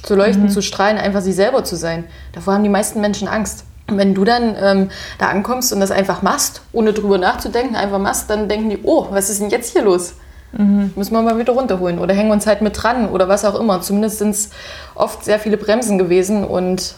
Zu 0.03 0.15
leuchten, 0.15 0.43
mhm. 0.43 0.49
zu 0.49 0.61
strahlen, 0.61 0.97
einfach 0.97 1.21
sie 1.21 1.33
selber 1.33 1.63
zu 1.63 1.75
sein. 1.75 2.05
Davor 2.31 2.53
haben 2.53 2.63
die 2.63 2.69
meisten 2.69 3.01
Menschen 3.01 3.27
Angst. 3.27 3.65
Und 3.89 3.97
wenn 3.97 4.13
du 4.13 4.23
dann 4.25 4.55
ähm, 4.61 4.89
da 5.17 5.29
ankommst 5.29 5.73
und 5.73 5.79
das 5.79 5.91
einfach 5.91 6.21
machst, 6.21 6.61
ohne 6.71 6.93
drüber 6.93 7.17
nachzudenken, 7.17 7.75
einfach 7.75 7.99
machst, 7.99 8.29
dann 8.29 8.47
denken 8.47 8.69
die, 8.69 8.79
oh, 8.83 9.07
was 9.09 9.29
ist 9.29 9.41
denn 9.41 9.49
jetzt 9.49 9.71
hier 9.71 9.81
los? 9.81 10.13
Mhm. 10.51 10.91
Müssen 10.95 11.13
wir 11.13 11.21
mal 11.21 11.37
wieder 11.37 11.53
runterholen 11.53 11.99
oder 11.99 12.13
hängen 12.13 12.31
uns 12.31 12.45
halt 12.47 12.61
mit 12.61 12.81
dran 12.81 13.09
oder 13.09 13.27
was 13.27 13.43
auch 13.43 13.59
immer. 13.59 13.81
Zumindest 13.81 14.19
sind 14.19 14.31
es 14.31 14.49
oft 14.93 15.23
sehr 15.25 15.39
viele 15.39 15.57
Bremsen 15.57 15.97
gewesen 15.97 16.43
und 16.43 16.95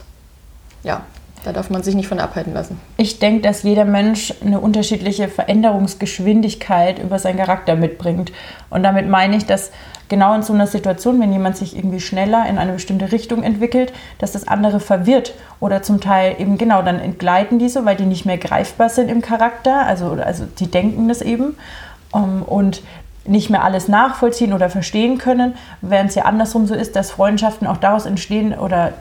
ja, 0.83 1.03
da 1.43 1.53
darf 1.53 1.69
man 1.69 1.83
sich 1.83 1.95
nicht 1.95 2.07
von 2.07 2.19
abhalten 2.19 2.53
lassen. 2.53 2.79
Ich 2.97 3.19
denke, 3.19 3.41
dass 3.41 3.63
jeder 3.63 3.85
Mensch 3.85 4.33
eine 4.43 4.59
unterschiedliche 4.59 5.27
Veränderungsgeschwindigkeit 5.27 6.99
über 6.99 7.17
seinen 7.19 7.37
Charakter 7.37 7.75
mitbringt. 7.75 8.31
Und 8.69 8.83
damit 8.83 9.07
meine 9.07 9.37
ich, 9.37 9.45
dass 9.45 9.71
genau 10.09 10.33
in 10.33 10.41
so 10.41 10.53
einer 10.53 10.67
Situation, 10.67 11.19
wenn 11.21 11.31
jemand 11.31 11.55
sich 11.55 11.77
irgendwie 11.77 12.01
schneller 12.01 12.45
in 12.49 12.57
eine 12.57 12.73
bestimmte 12.73 13.11
Richtung 13.11 13.43
entwickelt, 13.43 13.93
dass 14.17 14.33
das 14.33 14.47
andere 14.47 14.79
verwirrt 14.79 15.33
oder 15.59 15.81
zum 15.81 16.01
Teil 16.01 16.35
eben 16.39 16.57
genau, 16.57 16.81
dann 16.81 16.99
entgleiten 16.99 17.59
diese, 17.59 17.85
weil 17.85 17.95
die 17.95 18.05
nicht 18.05 18.25
mehr 18.25 18.37
greifbar 18.37 18.89
sind 18.89 19.09
im 19.09 19.21
Charakter, 19.21 19.85
also, 19.85 20.11
also 20.11 20.45
die 20.59 20.69
denken 20.69 21.07
das 21.07 21.21
eben. 21.21 21.55
Um, 22.11 22.41
und 22.41 22.81
nicht 23.25 23.51
mehr 23.51 23.63
alles 23.63 23.87
nachvollziehen 23.87 24.53
oder 24.53 24.69
verstehen 24.69 25.19
können, 25.19 25.53
während 25.81 26.09
es 26.09 26.15
ja 26.15 26.23
andersrum 26.23 26.65
so 26.65 26.73
ist, 26.73 26.95
dass 26.95 27.11
Freundschaften 27.11 27.67
auch 27.67 27.77
daraus 27.77 28.07
entstehen 28.07 28.57
oder 28.57 28.91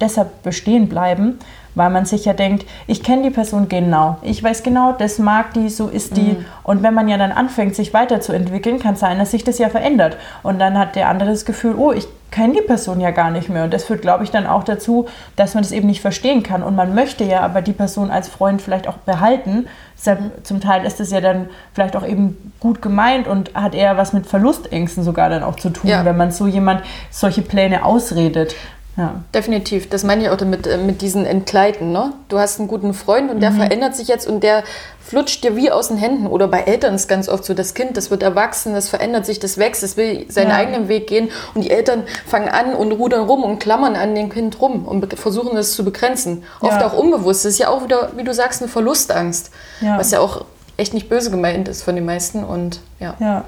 deshalb 0.00 0.42
bestehen 0.42 0.88
bleiben, 0.88 1.38
weil 1.76 1.90
man 1.90 2.06
sich 2.06 2.24
ja 2.24 2.32
denkt, 2.32 2.66
ich 2.88 3.04
kenne 3.04 3.22
die 3.22 3.30
Person 3.30 3.68
genau, 3.68 4.16
ich 4.22 4.42
weiß 4.42 4.64
genau, 4.64 4.92
das 4.92 5.18
mag 5.18 5.52
die, 5.52 5.68
so 5.68 5.86
ist 5.86 6.16
die. 6.16 6.32
Mhm. 6.32 6.44
Und 6.64 6.82
wenn 6.82 6.94
man 6.94 7.06
ja 7.06 7.18
dann 7.18 7.30
anfängt, 7.30 7.76
sich 7.76 7.94
weiterzuentwickeln, 7.94 8.80
kann 8.80 8.94
es 8.94 9.00
sein, 9.00 9.18
dass 9.18 9.30
sich 9.30 9.44
das 9.44 9.58
ja 9.58 9.68
verändert. 9.68 10.16
Und 10.42 10.58
dann 10.58 10.76
hat 10.76 10.96
der 10.96 11.08
andere 11.08 11.30
das 11.30 11.44
Gefühl, 11.44 11.74
oh, 11.76 11.92
ich 11.92 12.08
kenne 12.30 12.54
die 12.54 12.62
Person 12.62 13.00
ja 13.00 13.12
gar 13.12 13.30
nicht 13.30 13.48
mehr. 13.48 13.64
Und 13.64 13.72
das 13.72 13.84
führt, 13.84 14.02
glaube 14.02 14.24
ich, 14.24 14.30
dann 14.30 14.46
auch 14.46 14.64
dazu, 14.64 15.06
dass 15.36 15.54
man 15.54 15.62
das 15.62 15.72
eben 15.72 15.86
nicht 15.86 16.00
verstehen 16.00 16.42
kann. 16.42 16.62
Und 16.62 16.76
man 16.76 16.94
möchte 16.94 17.24
ja 17.24 17.40
aber 17.40 17.62
die 17.62 17.72
Person 17.72 18.10
als 18.10 18.28
Freund 18.28 18.60
vielleicht 18.60 18.88
auch 18.88 18.96
behalten. 18.98 19.66
Deshalb, 19.96 20.20
mhm. 20.20 20.30
zum 20.44 20.60
Teil 20.60 20.84
ist 20.84 21.00
es 21.00 21.10
ja 21.10 21.20
dann 21.20 21.50
vielleicht 21.72 21.94
auch 21.94 22.06
eben 22.06 22.52
gut 22.58 22.82
gemeint 22.82 23.28
und 23.28 23.54
hat 23.54 23.74
eher 23.74 23.96
was 23.96 24.12
mit 24.12 24.26
Verlustängsten 24.26 25.04
sogar 25.04 25.28
dann 25.28 25.42
auch 25.42 25.56
zu 25.56 25.70
tun, 25.70 25.90
ja. 25.90 26.04
wenn 26.04 26.16
man 26.16 26.30
so 26.30 26.46
jemand 26.46 26.82
solche 27.10 27.42
Pläne 27.42 27.84
ausredet. 27.84 28.54
Ja. 28.96 29.20
Definitiv. 29.34 29.90
Das 29.90 30.04
meine 30.04 30.22
ich 30.22 30.30
auch 30.30 30.36
damit, 30.36 30.66
äh, 30.66 30.78
mit 30.78 31.02
diesen 31.02 31.26
Entkleiden. 31.26 31.92
Ne? 31.92 32.14
Du 32.28 32.38
hast 32.38 32.58
einen 32.58 32.68
guten 32.68 32.94
Freund 32.94 33.30
und 33.30 33.40
der 33.40 33.50
mhm. 33.50 33.56
verändert 33.56 33.94
sich 33.94 34.08
jetzt 34.08 34.26
und 34.26 34.42
der 34.42 34.64
flutscht 35.00 35.44
dir 35.44 35.54
wie 35.54 35.70
aus 35.70 35.88
den 35.88 35.98
Händen. 35.98 36.26
Oder 36.26 36.48
bei 36.48 36.62
Eltern 36.62 36.94
ist 36.94 37.06
ganz 37.06 37.28
oft 37.28 37.44
so, 37.44 37.52
das 37.52 37.74
Kind, 37.74 37.96
das 37.96 38.10
wird 38.10 38.22
erwachsen, 38.22 38.72
das 38.72 38.88
verändert 38.88 39.26
sich, 39.26 39.38
das 39.38 39.58
wächst, 39.58 39.82
es 39.82 39.96
will 39.98 40.26
seinen 40.30 40.48
ja. 40.48 40.56
eigenen 40.56 40.88
Weg 40.88 41.06
gehen 41.06 41.30
und 41.54 41.62
die 41.62 41.70
Eltern 41.70 42.04
fangen 42.26 42.48
an 42.48 42.74
und 42.74 42.92
rudern 42.92 43.26
rum 43.26 43.44
und 43.44 43.58
klammern 43.58 43.96
an 43.96 44.14
dem 44.14 44.30
Kind 44.30 44.60
rum 44.60 44.86
und 44.86 45.12
versuchen 45.18 45.54
das 45.54 45.72
zu 45.72 45.84
begrenzen. 45.84 46.44
Oft 46.60 46.80
ja. 46.80 46.86
auch 46.86 46.94
unbewusst. 46.94 47.44
Das 47.44 47.52
ist 47.52 47.58
ja 47.58 47.68
auch 47.68 47.84
wieder, 47.84 48.12
wie 48.16 48.24
du 48.24 48.32
sagst, 48.32 48.62
eine 48.62 48.68
Verlustangst. 48.68 49.50
Was 49.80 50.10
ja 50.10 50.20
auch 50.20 50.46
echt 50.76 50.94
nicht 50.94 51.08
böse 51.08 51.30
gemeint 51.30 51.68
ist 51.68 51.82
von 51.82 51.94
den 51.94 52.04
meisten. 52.04 52.44
Und 52.44 52.80
ja. 53.00 53.14
ja. 53.18 53.44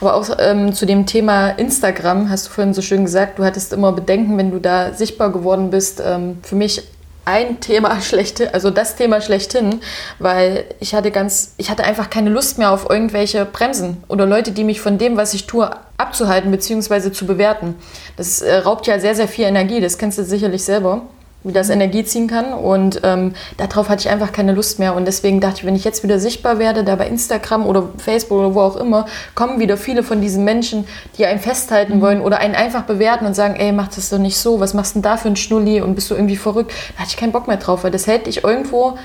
Aber 0.00 0.14
auch 0.14 0.28
ähm, 0.38 0.72
zu 0.72 0.86
dem 0.86 1.06
Thema 1.06 1.50
Instagram 1.50 2.28
hast 2.28 2.46
du 2.46 2.50
vorhin 2.50 2.74
so 2.74 2.82
schön 2.82 3.04
gesagt, 3.04 3.38
du 3.38 3.44
hattest 3.44 3.72
immer 3.72 3.92
Bedenken, 3.92 4.36
wenn 4.38 4.50
du 4.50 4.58
da 4.58 4.92
sichtbar 4.92 5.30
geworden 5.30 5.70
bist. 5.70 6.02
Ähm, 6.04 6.38
für 6.42 6.56
mich 6.56 6.82
ein 7.24 7.60
Thema 7.60 8.00
schlechthin, 8.02 8.48
also 8.52 8.70
das 8.70 8.96
Thema 8.96 9.20
schlechthin, 9.20 9.80
weil 10.18 10.64
ich 10.80 10.94
hatte 10.94 11.10
ganz, 11.10 11.54
ich 11.56 11.70
hatte 11.70 11.84
einfach 11.84 12.10
keine 12.10 12.30
Lust 12.30 12.58
mehr 12.58 12.72
auf 12.72 12.90
irgendwelche 12.90 13.44
Bremsen 13.44 14.02
oder 14.08 14.26
Leute, 14.26 14.52
die 14.52 14.64
mich 14.64 14.80
von 14.80 14.98
dem, 14.98 15.16
was 15.16 15.34
ich 15.34 15.46
tue, 15.46 15.70
abzuhalten 15.98 16.50
bzw. 16.50 17.12
zu 17.12 17.26
bewerten. 17.26 17.76
Das 18.16 18.42
äh, 18.42 18.56
raubt 18.56 18.86
ja 18.86 18.98
sehr, 18.98 19.14
sehr 19.14 19.28
viel 19.28 19.44
Energie, 19.44 19.80
das 19.80 19.98
kennst 19.98 20.18
du 20.18 20.24
sicherlich 20.24 20.64
selber 20.64 21.02
wie 21.44 21.52
das 21.52 21.70
Energie 21.70 22.04
ziehen 22.04 22.28
kann. 22.28 22.52
Und 22.52 23.00
ähm, 23.04 23.34
darauf 23.56 23.88
hatte 23.88 24.00
ich 24.00 24.10
einfach 24.10 24.32
keine 24.32 24.52
Lust 24.52 24.78
mehr. 24.78 24.94
Und 24.94 25.06
deswegen 25.06 25.40
dachte 25.40 25.58
ich, 25.58 25.64
wenn 25.64 25.76
ich 25.76 25.84
jetzt 25.84 26.02
wieder 26.02 26.18
sichtbar 26.18 26.58
werde, 26.58 26.84
da 26.84 26.96
bei 26.96 27.06
Instagram 27.06 27.66
oder 27.66 27.88
Facebook 27.98 28.38
oder 28.38 28.54
wo 28.54 28.60
auch 28.60 28.76
immer, 28.76 29.06
kommen 29.34 29.60
wieder 29.60 29.76
viele 29.76 30.02
von 30.02 30.20
diesen 30.20 30.44
Menschen, 30.44 30.86
die 31.18 31.26
einen 31.26 31.40
festhalten 31.40 31.96
mhm. 31.96 32.00
wollen 32.00 32.20
oder 32.20 32.38
einen 32.38 32.54
einfach 32.54 32.82
bewerten 32.82 33.26
und 33.26 33.34
sagen, 33.34 33.56
ey, 33.56 33.72
mach 33.72 33.88
das 33.88 34.10
doch 34.10 34.18
nicht 34.18 34.36
so, 34.36 34.60
was 34.60 34.74
machst 34.74 34.94
du 34.94 35.00
denn 35.00 35.02
da 35.02 35.16
für 35.16 35.28
ein 35.28 35.36
Schnulli 35.36 35.80
und 35.80 35.94
bist 35.94 36.10
du 36.10 36.14
irgendwie 36.14 36.36
verrückt? 36.36 36.72
Da 36.94 37.02
hatte 37.02 37.10
ich 37.10 37.16
keinen 37.16 37.32
Bock 37.32 37.48
mehr 37.48 37.56
drauf, 37.56 37.84
weil 37.84 37.90
das 37.90 38.06
hält 38.06 38.26
dich 38.26 38.44
irgendwo 38.44 38.98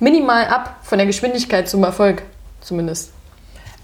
minimal 0.00 0.46
ab 0.46 0.76
von 0.82 0.98
der 0.98 1.06
Geschwindigkeit 1.06 1.68
zum 1.68 1.84
Erfolg 1.84 2.22
zumindest. 2.60 3.12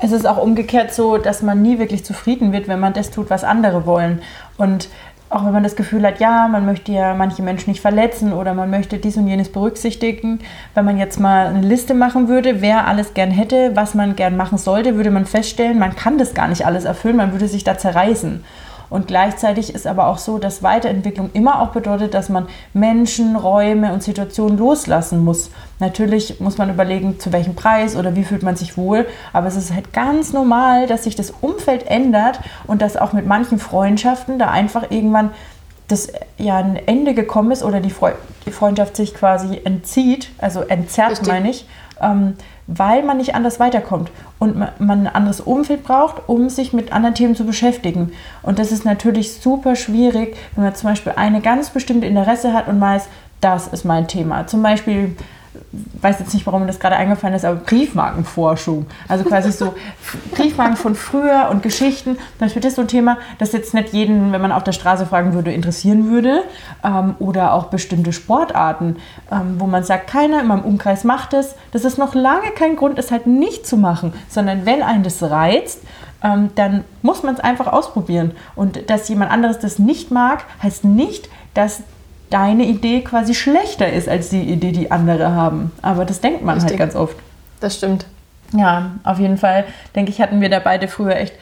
Es 0.05 0.11
ist 0.11 0.27
auch 0.27 0.39
umgekehrt 0.39 0.93
so, 0.93 1.17
dass 1.17 1.43
man 1.43 1.63
nie 1.63 1.79
wirklich 1.79 2.05
zufrieden 2.05 2.51
wird, 2.51 2.67
wenn 2.67 2.81
man 2.81 2.93
das 2.93 3.13
tut, 3.13 3.31
was 3.31 3.45
andere 3.45 3.87
wollen. 3.87 4.21
Und 4.57 4.89
auch 5.33 5.45
wenn 5.47 5.53
man 5.53 5.63
das 5.63 5.77
Gefühl 5.77 6.07
hat, 6.07 6.21
ja, 6.21 6.47
man 6.47 6.67
möchte 6.67 6.93
ja 6.93 7.15
manche 7.15 7.43
Menschen 7.43 7.71
nicht 7.71 7.81
verletzen 7.81 8.33
oder 8.33 8.53
man 8.53 8.69
möchte 8.69 8.99
dies 8.99 9.17
und 9.17 9.27
jenes 9.27 9.51
berücksichtigen. 9.51 10.41
Wenn 10.75 10.85
man 10.85 10.99
jetzt 10.99 11.19
mal 11.19 11.47
eine 11.47 11.63
Liste 11.63 11.95
machen 11.95 12.29
würde, 12.29 12.61
wer 12.61 12.87
alles 12.87 13.15
gern 13.15 13.31
hätte, 13.31 13.75
was 13.75 13.95
man 13.95 14.15
gern 14.15 14.37
machen 14.37 14.59
sollte, 14.59 14.97
würde 14.97 15.11
man 15.11 15.25
feststellen, 15.25 15.79
man 15.79 15.97
kann 15.97 16.19
das 16.19 16.35
gar 16.35 16.49
nicht 16.49 16.67
alles 16.67 16.85
erfüllen, 16.85 17.17
man 17.17 17.33
würde 17.33 17.49
sich 17.49 17.65
da 17.65 17.79
zerreißen. 17.79 18.45
Und 18.93 19.07
gleichzeitig 19.07 19.75
ist 19.75 19.87
aber 19.87 20.07
auch 20.07 20.19
so, 20.19 20.37
dass 20.37 20.63
Weiterentwicklung 20.63 21.31
immer 21.33 21.63
auch 21.63 21.71
bedeutet, 21.71 22.13
dass 22.13 22.29
man 22.29 22.47
Menschen, 22.75 23.37
Räume 23.37 23.91
und 23.95 24.03
Situationen 24.03 24.59
loslassen 24.59 25.25
muss. 25.25 25.51
Natürlich 25.79 26.41
muss 26.41 26.59
man 26.59 26.69
überlegen, 26.69 27.19
zu 27.19 27.33
welchem 27.33 27.55
Preis 27.55 27.97
oder 27.97 28.15
wie 28.17 28.23
fühlt 28.23 28.43
man 28.43 28.55
sich 28.55 28.77
wohl. 28.77 29.07
Aber 29.33 29.47
es 29.47 29.57
ist 29.57 29.73
halt 29.73 29.95
ganz 29.95 30.35
normal, 30.35 30.87
dass 30.87 31.05
sich 31.05 31.17
das 31.17 31.33
Umfeld 31.41 31.87
ändert 31.87 32.39
und 32.67 32.83
dass 32.83 32.99
auch 32.99 33.15
mit 33.15 33.27
manchen 33.27 33.59
Freundschaften 33.59 34.39
da 34.39 34.51
einfach 34.51 34.91
irgendwann 34.91 35.31
das 35.89 36.13
ja 36.39 36.57
ein 36.57 36.77
Ende 36.77 37.15
gekommen 37.15 37.51
ist 37.51 37.63
oder 37.63 37.81
die, 37.81 37.91
Freundschaft 37.91 38.97
sich 38.97 39.15
quasi 39.15 39.61
entzieht, 39.65 40.31
also 40.39 40.63
entzerrt 40.63 41.13
Richtig. 41.13 41.29
meine 41.29 41.51
ich, 41.51 41.67
ähm, 42.01 42.35
weil 42.67 43.03
man 43.03 43.19
nicht 43.19 43.35
anders 43.35 43.61
weiterkommt 43.61 44.11
und 44.39 44.57
man 44.57 44.73
ein 44.81 45.07
anderes 45.07 45.41
Umfeld 45.41 45.85
braucht, 45.85 46.29
um 46.29 46.49
sich 46.49 46.73
mit 46.73 46.93
anderen 46.93 47.15
Themen 47.15 47.35
zu 47.35 47.45
beschäftigen. 47.45 48.13
Und 48.43 48.59
das 48.59 48.73
ist 48.73 48.85
natürlich 48.85 49.35
super 49.35 49.77
schwierig, 49.77 50.37
wenn 50.55 50.65
man 50.65 50.75
zum 50.75 50.91
Beispiel 50.91 51.13
eine 51.17 51.41
ganz 51.41 51.71
bestimmte 51.71 52.07
Interesse 52.07 52.53
hat 52.53 52.69
und 52.69 52.81
weiß, 52.81 53.09
das 53.41 53.67
ist 53.67 53.85
mein 53.85 54.09
Thema. 54.09 54.47
Zum 54.47 54.63
Beispiel 54.63 55.17
weiß 56.01 56.19
jetzt 56.19 56.35
nicht, 56.35 56.47
warum 56.47 56.63
mir 56.63 56.67
das 56.67 56.81
gerade 56.81 56.97
eingefallen 56.97 57.35
ist, 57.35 57.45
aber 57.45 57.57
Briefmarkenforschung. 57.57 58.87
Also 59.09 59.25
quasi 59.25 59.53
so 59.53 59.75
Briefmarken 60.33 60.77
von 60.77 60.95
früher 60.95 61.49
und 61.51 61.63
Geschichten. 61.63 62.17
Zum 62.17 62.39
Beispiel 62.39 62.63
das 62.63 62.75
so 62.75 62.83
ein 62.83 62.89
Thema, 62.89 63.19
das 63.39 63.53
jetzt 63.53 63.75
nicht 63.75 63.93
jeden, 63.93 64.33
wenn 64.33 64.41
man 64.41 64.53
auf 64.53 64.65
der 64.65 64.73
Straße 64.73 65.07
fragen 65.07 65.35
würde, 65.35 65.53
interessieren 65.53 66.11
würde. 66.11 66.43
Ähm, 66.85 67.15
oder 67.19 67.53
auch 67.53 67.67
bestimmte 67.67 68.13
Sportarten, 68.13 68.97
ähm, 69.31 69.57
wo 69.59 69.67
man 69.67 69.85
sagt, 69.85 70.09
keiner 70.09 70.41
in 70.41 70.49
meinem 70.49 70.65
Umkreis 70.65 71.05
macht 71.05 71.35
es. 71.35 71.55
Das 71.73 71.85
ist 71.85 71.99
noch 71.99 72.15
lange 72.15 72.51
kein 72.57 72.77
Grund, 72.77 72.99
es 72.99 73.11
halt 73.11 73.27
nicht 73.27 73.67
zu 73.67 73.77
machen, 73.77 74.13
sondern 74.29 74.65
wenn 74.67 74.83
einen 74.83 75.03
das 75.03 75.23
reizt, 75.23 75.83
ähm, 76.23 76.51
dann 76.55 76.85
muss 77.03 77.23
man 77.23 77.35
es 77.35 77.41
einfach 77.41 77.67
ausprobieren. 77.67 78.33
Und 78.55 78.89
dass 78.91 79.09
jemand 79.09 79.31
anderes 79.31 79.59
das 79.59 79.79
nicht 79.79 80.11
mag, 80.11 80.45
heißt 80.63 80.85
nicht, 80.85 81.29
dass 81.55 81.83
deine 82.33 82.65
Idee 82.65 83.03
quasi 83.03 83.35
schlechter 83.35 83.93
ist 83.93 84.09
als 84.09 84.31
die 84.31 84.43
Idee, 84.43 84.73
die 84.73 84.91
andere 84.91 85.33
haben. 85.33 85.71
Aber 85.83 86.05
das 86.05 86.21
denkt 86.21 86.43
man 86.43 86.55
halt 86.55 86.65
Richtig. 86.65 86.81
halt 86.81 86.93
ganz 86.93 87.01
oft. 87.01 87.17
Das 87.61 87.77
stimmt. 87.77 88.07
Ja, 88.53 88.93
auf 89.05 89.19
jeden 89.19 89.39
Fall, 89.39 89.65
denke 89.95 90.11
ich, 90.11 90.21
hatten 90.21 90.41
wir 90.41 90.51
da 90.51 90.59
beide 90.59 90.89
früher 90.89 91.17
echt 91.17 91.35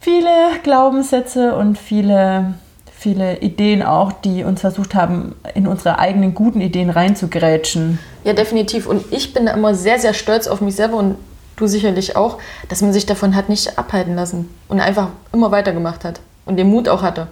viele 0.00 0.30
Glaubenssätze 0.62 1.54
und 1.54 1.78
viele, 1.78 2.54
viele 2.92 3.38
Ideen 3.38 3.82
auch, 3.82 4.12
die 4.12 4.44
uns 4.44 4.60
versucht 4.60 4.94
haben, 4.94 5.34
in 5.54 5.66
unsere 5.66 5.98
eigenen 5.98 6.34
guten 6.34 6.60
Ideen 6.60 6.90
reinzugrätschen. 6.90 7.98
Ja, 8.24 8.32
definitiv. 8.32 8.86
Und 8.86 9.12
ich 9.12 9.34
bin 9.34 9.46
da 9.46 9.52
immer 9.52 9.74
sehr, 9.74 9.98
sehr 9.98 10.14
stolz 10.14 10.46
auf 10.46 10.60
mich 10.60 10.76
selber 10.76 10.96
und 10.96 11.16
du 11.56 11.66
sicherlich 11.66 12.16
auch, 12.16 12.38
dass 12.68 12.82
man 12.82 12.92
sich 12.92 13.04
davon 13.04 13.34
hat 13.34 13.48
nicht 13.48 13.78
abhalten 13.78 14.14
lassen 14.14 14.48
und 14.68 14.80
einfach 14.80 15.08
immer 15.32 15.50
weitergemacht 15.50 16.04
hat 16.04 16.20
und 16.46 16.56
den 16.56 16.68
Mut 16.68 16.88
auch 16.88 17.02
hatte. 17.02 17.26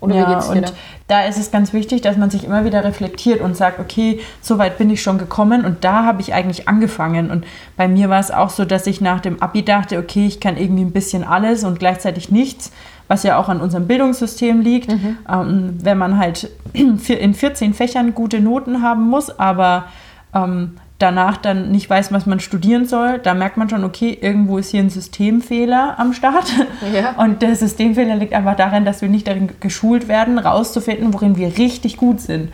Oder 0.00 0.14
wie 0.14 0.18
ja, 0.18 0.32
geht's 0.32 0.48
dir 0.48 0.56
und 0.56 0.68
da? 0.68 0.72
da 1.08 1.24
ist 1.24 1.38
es 1.38 1.50
ganz 1.50 1.72
wichtig, 1.72 2.00
dass 2.00 2.16
man 2.16 2.30
sich 2.30 2.44
immer 2.44 2.64
wieder 2.64 2.82
reflektiert 2.84 3.40
und 3.40 3.56
sagt, 3.56 3.78
okay, 3.78 4.20
so 4.40 4.58
weit 4.58 4.78
bin 4.78 4.88
ich 4.90 5.02
schon 5.02 5.18
gekommen 5.18 5.64
und 5.64 5.84
da 5.84 6.04
habe 6.04 6.22
ich 6.22 6.32
eigentlich 6.32 6.68
angefangen. 6.68 7.30
Und 7.30 7.44
bei 7.76 7.86
mir 7.86 8.08
war 8.08 8.20
es 8.20 8.30
auch 8.30 8.50
so, 8.50 8.64
dass 8.64 8.86
ich 8.86 9.00
nach 9.00 9.20
dem 9.20 9.42
Abi 9.42 9.62
dachte, 9.62 9.98
okay, 9.98 10.26
ich 10.26 10.40
kann 10.40 10.56
irgendwie 10.56 10.84
ein 10.84 10.92
bisschen 10.92 11.22
alles 11.22 11.64
und 11.64 11.78
gleichzeitig 11.78 12.30
nichts, 12.30 12.72
was 13.08 13.24
ja 13.24 13.38
auch 13.38 13.48
an 13.48 13.60
unserem 13.60 13.86
Bildungssystem 13.86 14.60
liegt. 14.60 14.90
Ähm, 14.90 15.78
wenn 15.82 15.98
man 15.98 16.16
halt 16.16 16.50
in 16.72 16.98
14 16.98 17.74
Fächern 17.74 18.14
gute 18.14 18.40
Noten 18.40 18.82
haben 18.82 19.08
muss, 19.08 19.38
aber 19.38 19.86
ähm, 20.34 20.76
danach 21.00 21.38
dann 21.38 21.72
nicht 21.72 21.88
weiß, 21.88 22.12
was 22.12 22.26
man 22.26 22.38
studieren 22.40 22.86
soll, 22.86 23.18
da 23.18 23.34
merkt 23.34 23.56
man 23.56 23.68
schon, 23.68 23.84
okay, 23.84 24.16
irgendwo 24.20 24.58
ist 24.58 24.70
hier 24.70 24.80
ein 24.80 24.90
Systemfehler 24.90 25.98
am 25.98 26.12
Start. 26.12 26.52
Ja. 26.94 27.12
Und 27.22 27.42
der 27.42 27.54
Systemfehler 27.54 28.16
liegt 28.16 28.32
einfach 28.32 28.56
darin, 28.56 28.84
dass 28.84 29.00
wir 29.00 29.08
nicht 29.08 29.28
darin 29.28 29.50
geschult 29.60 30.08
werden, 30.08 30.38
rauszufinden, 30.38 31.12
worin 31.12 31.36
wir 31.36 31.58
richtig 31.58 31.96
gut 31.96 32.20
sind. 32.20 32.50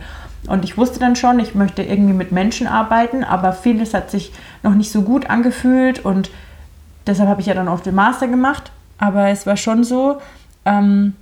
Und 0.47 0.63
ich 0.63 0.77
wusste 0.77 0.99
dann 0.99 1.15
schon, 1.15 1.39
ich 1.39 1.55
möchte 1.55 1.81
irgendwie 1.81 2.13
mit 2.13 2.31
Menschen 2.31 2.67
arbeiten, 2.67 3.23
aber 3.23 3.53
vieles 3.53 3.93
hat 3.93 4.11
sich 4.11 4.31
noch 4.63 4.75
nicht 4.75 4.91
so 4.91 5.01
gut 5.01 5.29
angefühlt 5.29 6.03
und 6.03 6.29
deshalb 7.05 7.29
habe 7.29 7.41
ich 7.41 7.47
ja 7.47 7.53
dann 7.53 7.67
auch 7.67 7.79
den 7.79 7.95
Master 7.95 8.27
gemacht. 8.27 8.71
Aber 8.97 9.29
es 9.29 9.45
war 9.45 9.57
schon 9.57 9.83
so, 9.83 10.17
ähm, 10.65 11.13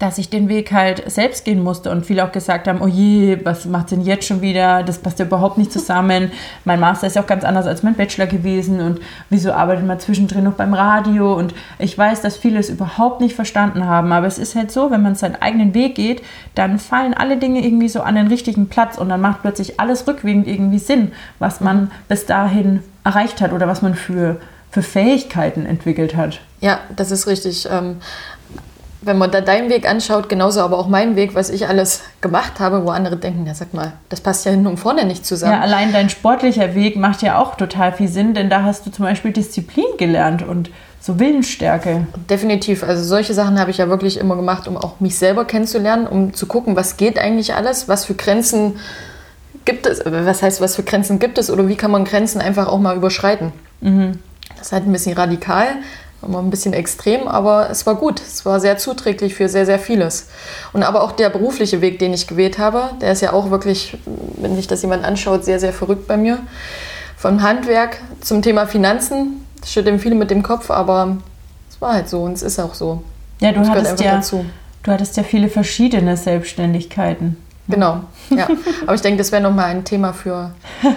dass 0.00 0.16
ich 0.16 0.30
den 0.30 0.48
Weg 0.48 0.72
halt 0.72 1.08
selbst 1.10 1.44
gehen 1.44 1.62
musste 1.62 1.90
und 1.90 2.06
viele 2.06 2.24
auch 2.24 2.32
gesagt 2.32 2.66
haben, 2.66 2.80
oh 2.80 2.86
je, 2.86 3.38
was 3.44 3.66
macht 3.66 3.90
denn 3.90 4.00
jetzt 4.00 4.26
schon 4.26 4.40
wieder? 4.40 4.82
Das 4.82 4.98
passt 4.98 5.18
ja 5.18 5.26
überhaupt 5.26 5.58
nicht 5.58 5.70
zusammen. 5.70 6.32
Mein 6.64 6.80
Master 6.80 7.06
ist 7.06 7.16
ja 7.16 7.22
auch 7.22 7.26
ganz 7.26 7.44
anders 7.44 7.66
als 7.66 7.82
mein 7.82 7.94
Bachelor 7.94 8.26
gewesen 8.26 8.80
und 8.80 8.98
wieso 9.28 9.52
arbeitet 9.52 9.86
man 9.86 10.00
zwischendrin 10.00 10.44
noch 10.44 10.54
beim 10.54 10.72
Radio? 10.72 11.34
Und 11.34 11.54
ich 11.78 11.96
weiß, 11.96 12.22
dass 12.22 12.38
viele 12.38 12.58
es 12.58 12.70
überhaupt 12.70 13.20
nicht 13.20 13.36
verstanden 13.36 13.84
haben, 13.84 14.10
aber 14.12 14.26
es 14.26 14.38
ist 14.38 14.56
halt 14.56 14.72
so, 14.72 14.90
wenn 14.90 15.02
man 15.02 15.16
seinen 15.16 15.36
eigenen 15.36 15.74
Weg 15.74 15.96
geht, 15.96 16.22
dann 16.54 16.78
fallen 16.78 17.12
alle 17.12 17.36
Dinge 17.36 17.62
irgendwie 17.62 17.90
so 17.90 18.00
an 18.00 18.14
den 18.14 18.28
richtigen 18.28 18.68
Platz 18.68 18.96
und 18.96 19.10
dann 19.10 19.20
macht 19.20 19.42
plötzlich 19.42 19.78
alles 19.80 20.06
rückwirkend 20.08 20.48
irgendwie 20.48 20.78
Sinn, 20.78 21.12
was 21.38 21.60
man 21.60 21.90
bis 22.08 22.24
dahin 22.24 22.82
erreicht 23.04 23.42
hat 23.42 23.52
oder 23.52 23.68
was 23.68 23.82
man 23.82 23.94
für, 23.94 24.40
für 24.70 24.82
Fähigkeiten 24.82 25.66
entwickelt 25.66 26.16
hat. 26.16 26.40
Ja, 26.62 26.80
das 26.96 27.10
ist 27.10 27.26
richtig. 27.26 27.68
Wenn 29.02 29.16
man 29.16 29.30
da 29.30 29.40
deinen 29.40 29.70
Weg 29.70 29.88
anschaut, 29.88 30.28
genauso 30.28 30.60
aber 30.60 30.78
auch 30.78 30.86
meinen 30.86 31.16
Weg, 31.16 31.34
was 31.34 31.48
ich 31.48 31.66
alles 31.66 32.02
gemacht 32.20 32.60
habe, 32.60 32.84
wo 32.84 32.90
andere 32.90 33.16
denken, 33.16 33.46
ja 33.46 33.54
sag 33.54 33.72
mal, 33.72 33.92
das 34.10 34.20
passt 34.20 34.44
ja 34.44 34.50
hinten 34.50 34.66
und 34.66 34.76
vorne 34.76 35.06
nicht 35.06 35.24
zusammen. 35.24 35.54
Ja, 35.54 35.60
allein 35.60 35.92
dein 35.92 36.10
sportlicher 36.10 36.74
Weg 36.74 36.96
macht 36.96 37.22
ja 37.22 37.38
auch 37.38 37.54
total 37.54 37.92
viel 37.92 38.08
Sinn, 38.08 38.34
denn 38.34 38.50
da 38.50 38.62
hast 38.62 38.84
du 38.84 38.90
zum 38.90 39.06
Beispiel 39.06 39.32
Disziplin 39.32 39.86
gelernt 39.96 40.42
und 40.46 40.70
so 41.00 41.18
Willensstärke. 41.18 42.06
Definitiv. 42.28 42.82
Also 42.82 43.02
solche 43.02 43.32
Sachen 43.32 43.58
habe 43.58 43.70
ich 43.70 43.78
ja 43.78 43.88
wirklich 43.88 44.18
immer 44.18 44.36
gemacht, 44.36 44.68
um 44.68 44.76
auch 44.76 45.00
mich 45.00 45.16
selber 45.16 45.46
kennenzulernen, 45.46 46.06
um 46.06 46.34
zu 46.34 46.46
gucken, 46.46 46.76
was 46.76 46.98
geht 46.98 47.18
eigentlich 47.18 47.54
alles, 47.54 47.88
was 47.88 48.04
für 48.04 48.14
Grenzen 48.14 48.78
gibt 49.64 49.86
es, 49.86 50.02
was 50.04 50.42
heißt, 50.42 50.60
was 50.60 50.76
für 50.76 50.82
Grenzen 50.82 51.18
gibt 51.18 51.38
es 51.38 51.50
oder 51.50 51.68
wie 51.68 51.76
kann 51.76 51.90
man 51.90 52.04
Grenzen 52.04 52.40
einfach 52.40 52.66
auch 52.68 52.78
mal 52.78 52.96
überschreiten. 52.96 53.52
Das 53.80 54.66
ist 54.66 54.72
halt 54.72 54.86
ein 54.86 54.92
bisschen 54.92 55.16
radikal, 55.16 55.68
immer 56.22 56.38
ein 56.40 56.50
bisschen 56.50 56.72
extrem, 56.72 57.26
aber 57.28 57.70
es 57.70 57.86
war 57.86 57.94
gut. 57.94 58.20
Es 58.20 58.44
war 58.44 58.60
sehr 58.60 58.76
zuträglich 58.78 59.34
für 59.34 59.48
sehr, 59.48 59.64
sehr 59.66 59.78
vieles. 59.78 60.28
Und 60.72 60.82
aber 60.82 61.02
auch 61.02 61.12
der 61.12 61.30
berufliche 61.30 61.80
Weg, 61.80 61.98
den 61.98 62.12
ich 62.12 62.26
gewählt 62.26 62.58
habe, 62.58 62.90
der 63.00 63.12
ist 63.12 63.22
ja 63.22 63.32
auch 63.32 63.50
wirklich, 63.50 63.96
wenn 64.36 64.54
sich 64.56 64.66
das 64.66 64.82
jemand 64.82 65.04
anschaut, 65.04 65.44
sehr, 65.44 65.58
sehr 65.60 65.72
verrückt 65.72 66.06
bei 66.06 66.16
mir. 66.16 66.38
Vom 67.16 67.42
Handwerk 67.42 67.98
zum 68.20 68.42
Thema 68.42 68.66
Finanzen, 68.66 69.44
das 69.60 69.72
schüttelt 69.72 70.00
viele 70.00 70.14
mit 70.14 70.30
dem 70.30 70.42
Kopf, 70.42 70.70
aber 70.70 71.16
es 71.70 71.80
war 71.80 71.92
halt 71.94 72.08
so 72.08 72.22
und 72.22 72.32
es 72.32 72.42
ist 72.42 72.58
auch 72.58 72.74
so. 72.74 73.02
Ja, 73.40 73.52
du 73.52 73.60
hattest 73.66 74.00
ja, 74.00 74.16
dazu. 74.16 74.44
du 74.82 74.90
hattest 74.92 75.16
ja 75.16 75.22
viele 75.22 75.48
verschiedene 75.48 76.16
Selbstständigkeiten. 76.16 77.36
Genau, 77.68 78.00
ja. 78.30 78.48
Aber 78.82 78.94
ich 78.94 79.00
denke, 79.00 79.18
das 79.18 79.30
wäre 79.32 79.42
nochmal 79.42 79.66
ein 79.66 79.84
Thema 79.84 80.12
für 80.12 80.50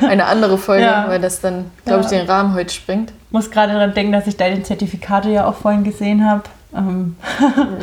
eine 0.08 0.26
andere 0.26 0.58
Folge, 0.58 0.84
Ja. 0.86 1.06
weil 1.08 1.22
das 1.22 1.40
dann, 1.40 1.72
glaube 1.86 2.04
ich, 2.04 2.12
Ja. 2.12 2.18
den 2.20 2.28
Rahmen 2.28 2.54
heute 2.56 2.74
springt. 2.74 3.14
Muss 3.34 3.52
gerade 3.52 3.74
daran 3.74 3.94
denken, 3.94 4.14
dass 4.14 4.28
ich 4.28 4.38
deine 4.38 4.64
Zertifikate 4.64 5.30
ja 5.30 5.46
auch 5.46 5.56
vorhin 5.56 5.84
gesehen 5.84 6.30
habe. 6.30 6.44
Ähm, 6.76 7.18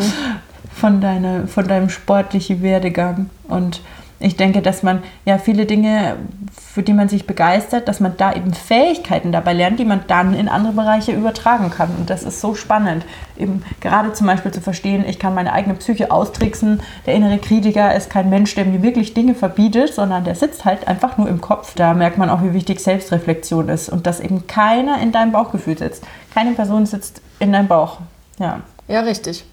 von, 0.72 1.00
deine, 1.00 1.46
von 1.48 1.68
deinem 1.68 1.90
sportlichen 1.90 2.62
Werdegang. 2.62 3.28
Und 3.48 3.82
ich 4.20 4.36
denke, 4.36 4.60
dass 4.60 4.82
man 4.82 5.02
ja 5.24 5.38
viele 5.38 5.64
Dinge, 5.64 6.16
für 6.54 6.82
die 6.82 6.92
man 6.92 7.08
sich 7.08 7.26
begeistert, 7.26 7.88
dass 7.88 8.00
man 8.00 8.18
da 8.18 8.34
eben 8.34 8.52
Fähigkeiten 8.52 9.32
dabei 9.32 9.54
lernt, 9.54 9.78
die 9.80 9.86
man 9.86 10.04
dann 10.08 10.34
in 10.34 10.48
andere 10.48 10.74
Bereiche 10.74 11.12
übertragen 11.12 11.70
kann. 11.70 11.88
Und 11.98 12.10
das 12.10 12.22
ist 12.22 12.40
so 12.40 12.54
spannend. 12.54 13.06
Eben 13.38 13.62
gerade 13.80 14.12
zum 14.12 14.26
Beispiel 14.26 14.52
zu 14.52 14.60
verstehen, 14.60 15.06
ich 15.08 15.18
kann 15.18 15.34
meine 15.34 15.54
eigene 15.54 15.74
Psyche 15.74 16.10
austricksen. 16.10 16.82
Der 17.06 17.14
innere 17.14 17.38
Kritiker 17.38 17.94
ist 17.94 18.10
kein 18.10 18.28
Mensch, 18.28 18.54
der 18.54 18.66
mir 18.66 18.82
wirklich 18.82 19.14
Dinge 19.14 19.34
verbietet, 19.34 19.94
sondern 19.94 20.24
der 20.24 20.34
sitzt 20.34 20.66
halt 20.66 20.86
einfach 20.86 21.16
nur 21.16 21.28
im 21.28 21.40
Kopf. 21.40 21.74
Da 21.74 21.94
merkt 21.94 22.18
man 22.18 22.28
auch, 22.28 22.42
wie 22.42 22.52
wichtig 22.52 22.80
Selbstreflexion 22.80 23.70
ist 23.70 23.88
und 23.88 24.06
dass 24.06 24.20
eben 24.20 24.46
keiner 24.46 25.00
in 25.00 25.12
deinem 25.12 25.32
Bauchgefühl 25.32 25.78
sitzt. 25.78 26.04
Keine 26.34 26.52
Person 26.52 26.84
sitzt 26.84 27.22
in 27.38 27.52
deinem 27.52 27.68
Bauch. 27.68 28.00
Ja. 28.38 28.60
Ja, 28.86 29.00
richtig. 29.00 29.44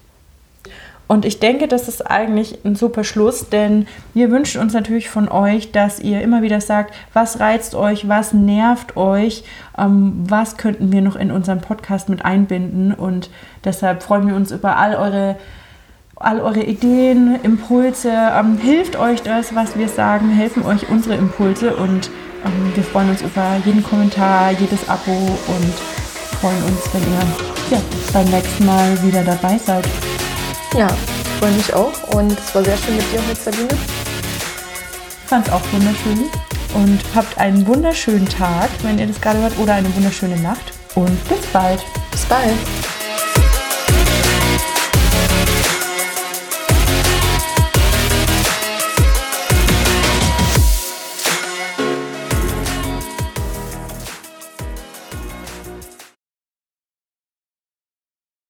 Und 1.08 1.24
ich 1.24 1.40
denke, 1.40 1.68
das 1.68 1.88
ist 1.88 2.10
eigentlich 2.10 2.66
ein 2.66 2.76
super 2.76 3.06
Schluss, 3.06 3.50
denn 3.50 3.88
wir 4.14 4.30
wünschen 4.30 4.60
uns 4.62 4.74
natürlich 4.74 5.10
von 5.10 5.30
euch, 5.30 5.72
dass 5.72 6.00
ihr 6.00 6.22
immer 6.22 6.42
wieder 6.42 6.60
sagt, 6.60 6.94
was 7.14 7.40
reizt 7.40 7.76
euch, 7.76 8.10
was 8.10 8.34
nervt 8.34 8.98
euch, 8.98 9.46
ähm, 9.78 10.26
was 10.28 10.58
könnten 10.58 10.92
wir 10.92 11.02
noch 11.02 11.16
in 11.16 11.32
unseren 11.32 11.62
Podcast 11.62 12.10
mit 12.10 12.26
einbinden. 12.26 12.94
Und 12.94 13.30
deshalb 13.64 14.04
freuen 14.04 14.28
wir 14.28 14.36
uns 14.36 14.52
über 14.52 14.76
all 14.76 14.96
eure, 14.96 15.38
all 16.18 16.42
eure 16.42 16.64
Ideen, 16.64 17.40
Impulse. 17.42 18.12
Ähm, 18.12 18.58
hilft 18.58 18.98
euch 18.98 19.22
das, 19.22 19.56
was 19.56 19.78
wir 19.78 19.88
sagen, 19.88 20.30
helfen 20.30 20.66
euch 20.66 20.90
unsere 20.90 21.16
Impulse 21.16 21.74
und 21.78 22.10
ähm, 22.46 22.72
wir 22.76 22.84
freuen 22.84 23.12
uns 23.12 23.22
über 23.22 23.56
jeden 23.64 23.82
Kommentar, 23.82 24.52
jedes 24.52 24.90
Abo 24.90 25.12
und 25.12 25.74
freuen 26.42 26.64
uns, 26.64 26.94
wenn 26.94 27.02
ihr 27.02 27.78
ja, 27.78 27.82
beim 28.12 28.26
nächsten 28.26 28.66
Mal 28.66 29.04
wieder 29.04 29.24
dabei 29.24 29.58
seid. 29.58 29.88
Ja, 30.76 30.88
freue 31.40 31.52
mich 31.52 31.74
auch. 31.74 31.94
Und 32.14 32.32
es 32.32 32.54
war 32.54 32.64
sehr 32.64 32.78
schön 32.78 32.96
mit 32.96 33.12
dir 33.12 33.22
heute, 33.28 33.40
Sabine. 33.40 33.70
fand 35.26 35.48
es 35.48 35.54
auch 35.54 35.62
wunderschön 35.72 36.30
und 36.74 37.00
habt 37.16 37.38
einen 37.38 37.66
wunderschönen 37.66 38.28
Tag, 38.28 38.70
wenn 38.84 39.00
ihr 39.00 39.08
das 39.08 39.20
gerade 39.20 39.40
hört, 39.40 39.58
oder 39.58 39.74
eine 39.74 39.94
wunderschöne 39.96 40.38
Nacht 40.38 40.74
und 40.96 41.30
bis 41.30 41.46
bald. 41.48 41.84
Bis 42.12 42.26
bald. 42.26 42.56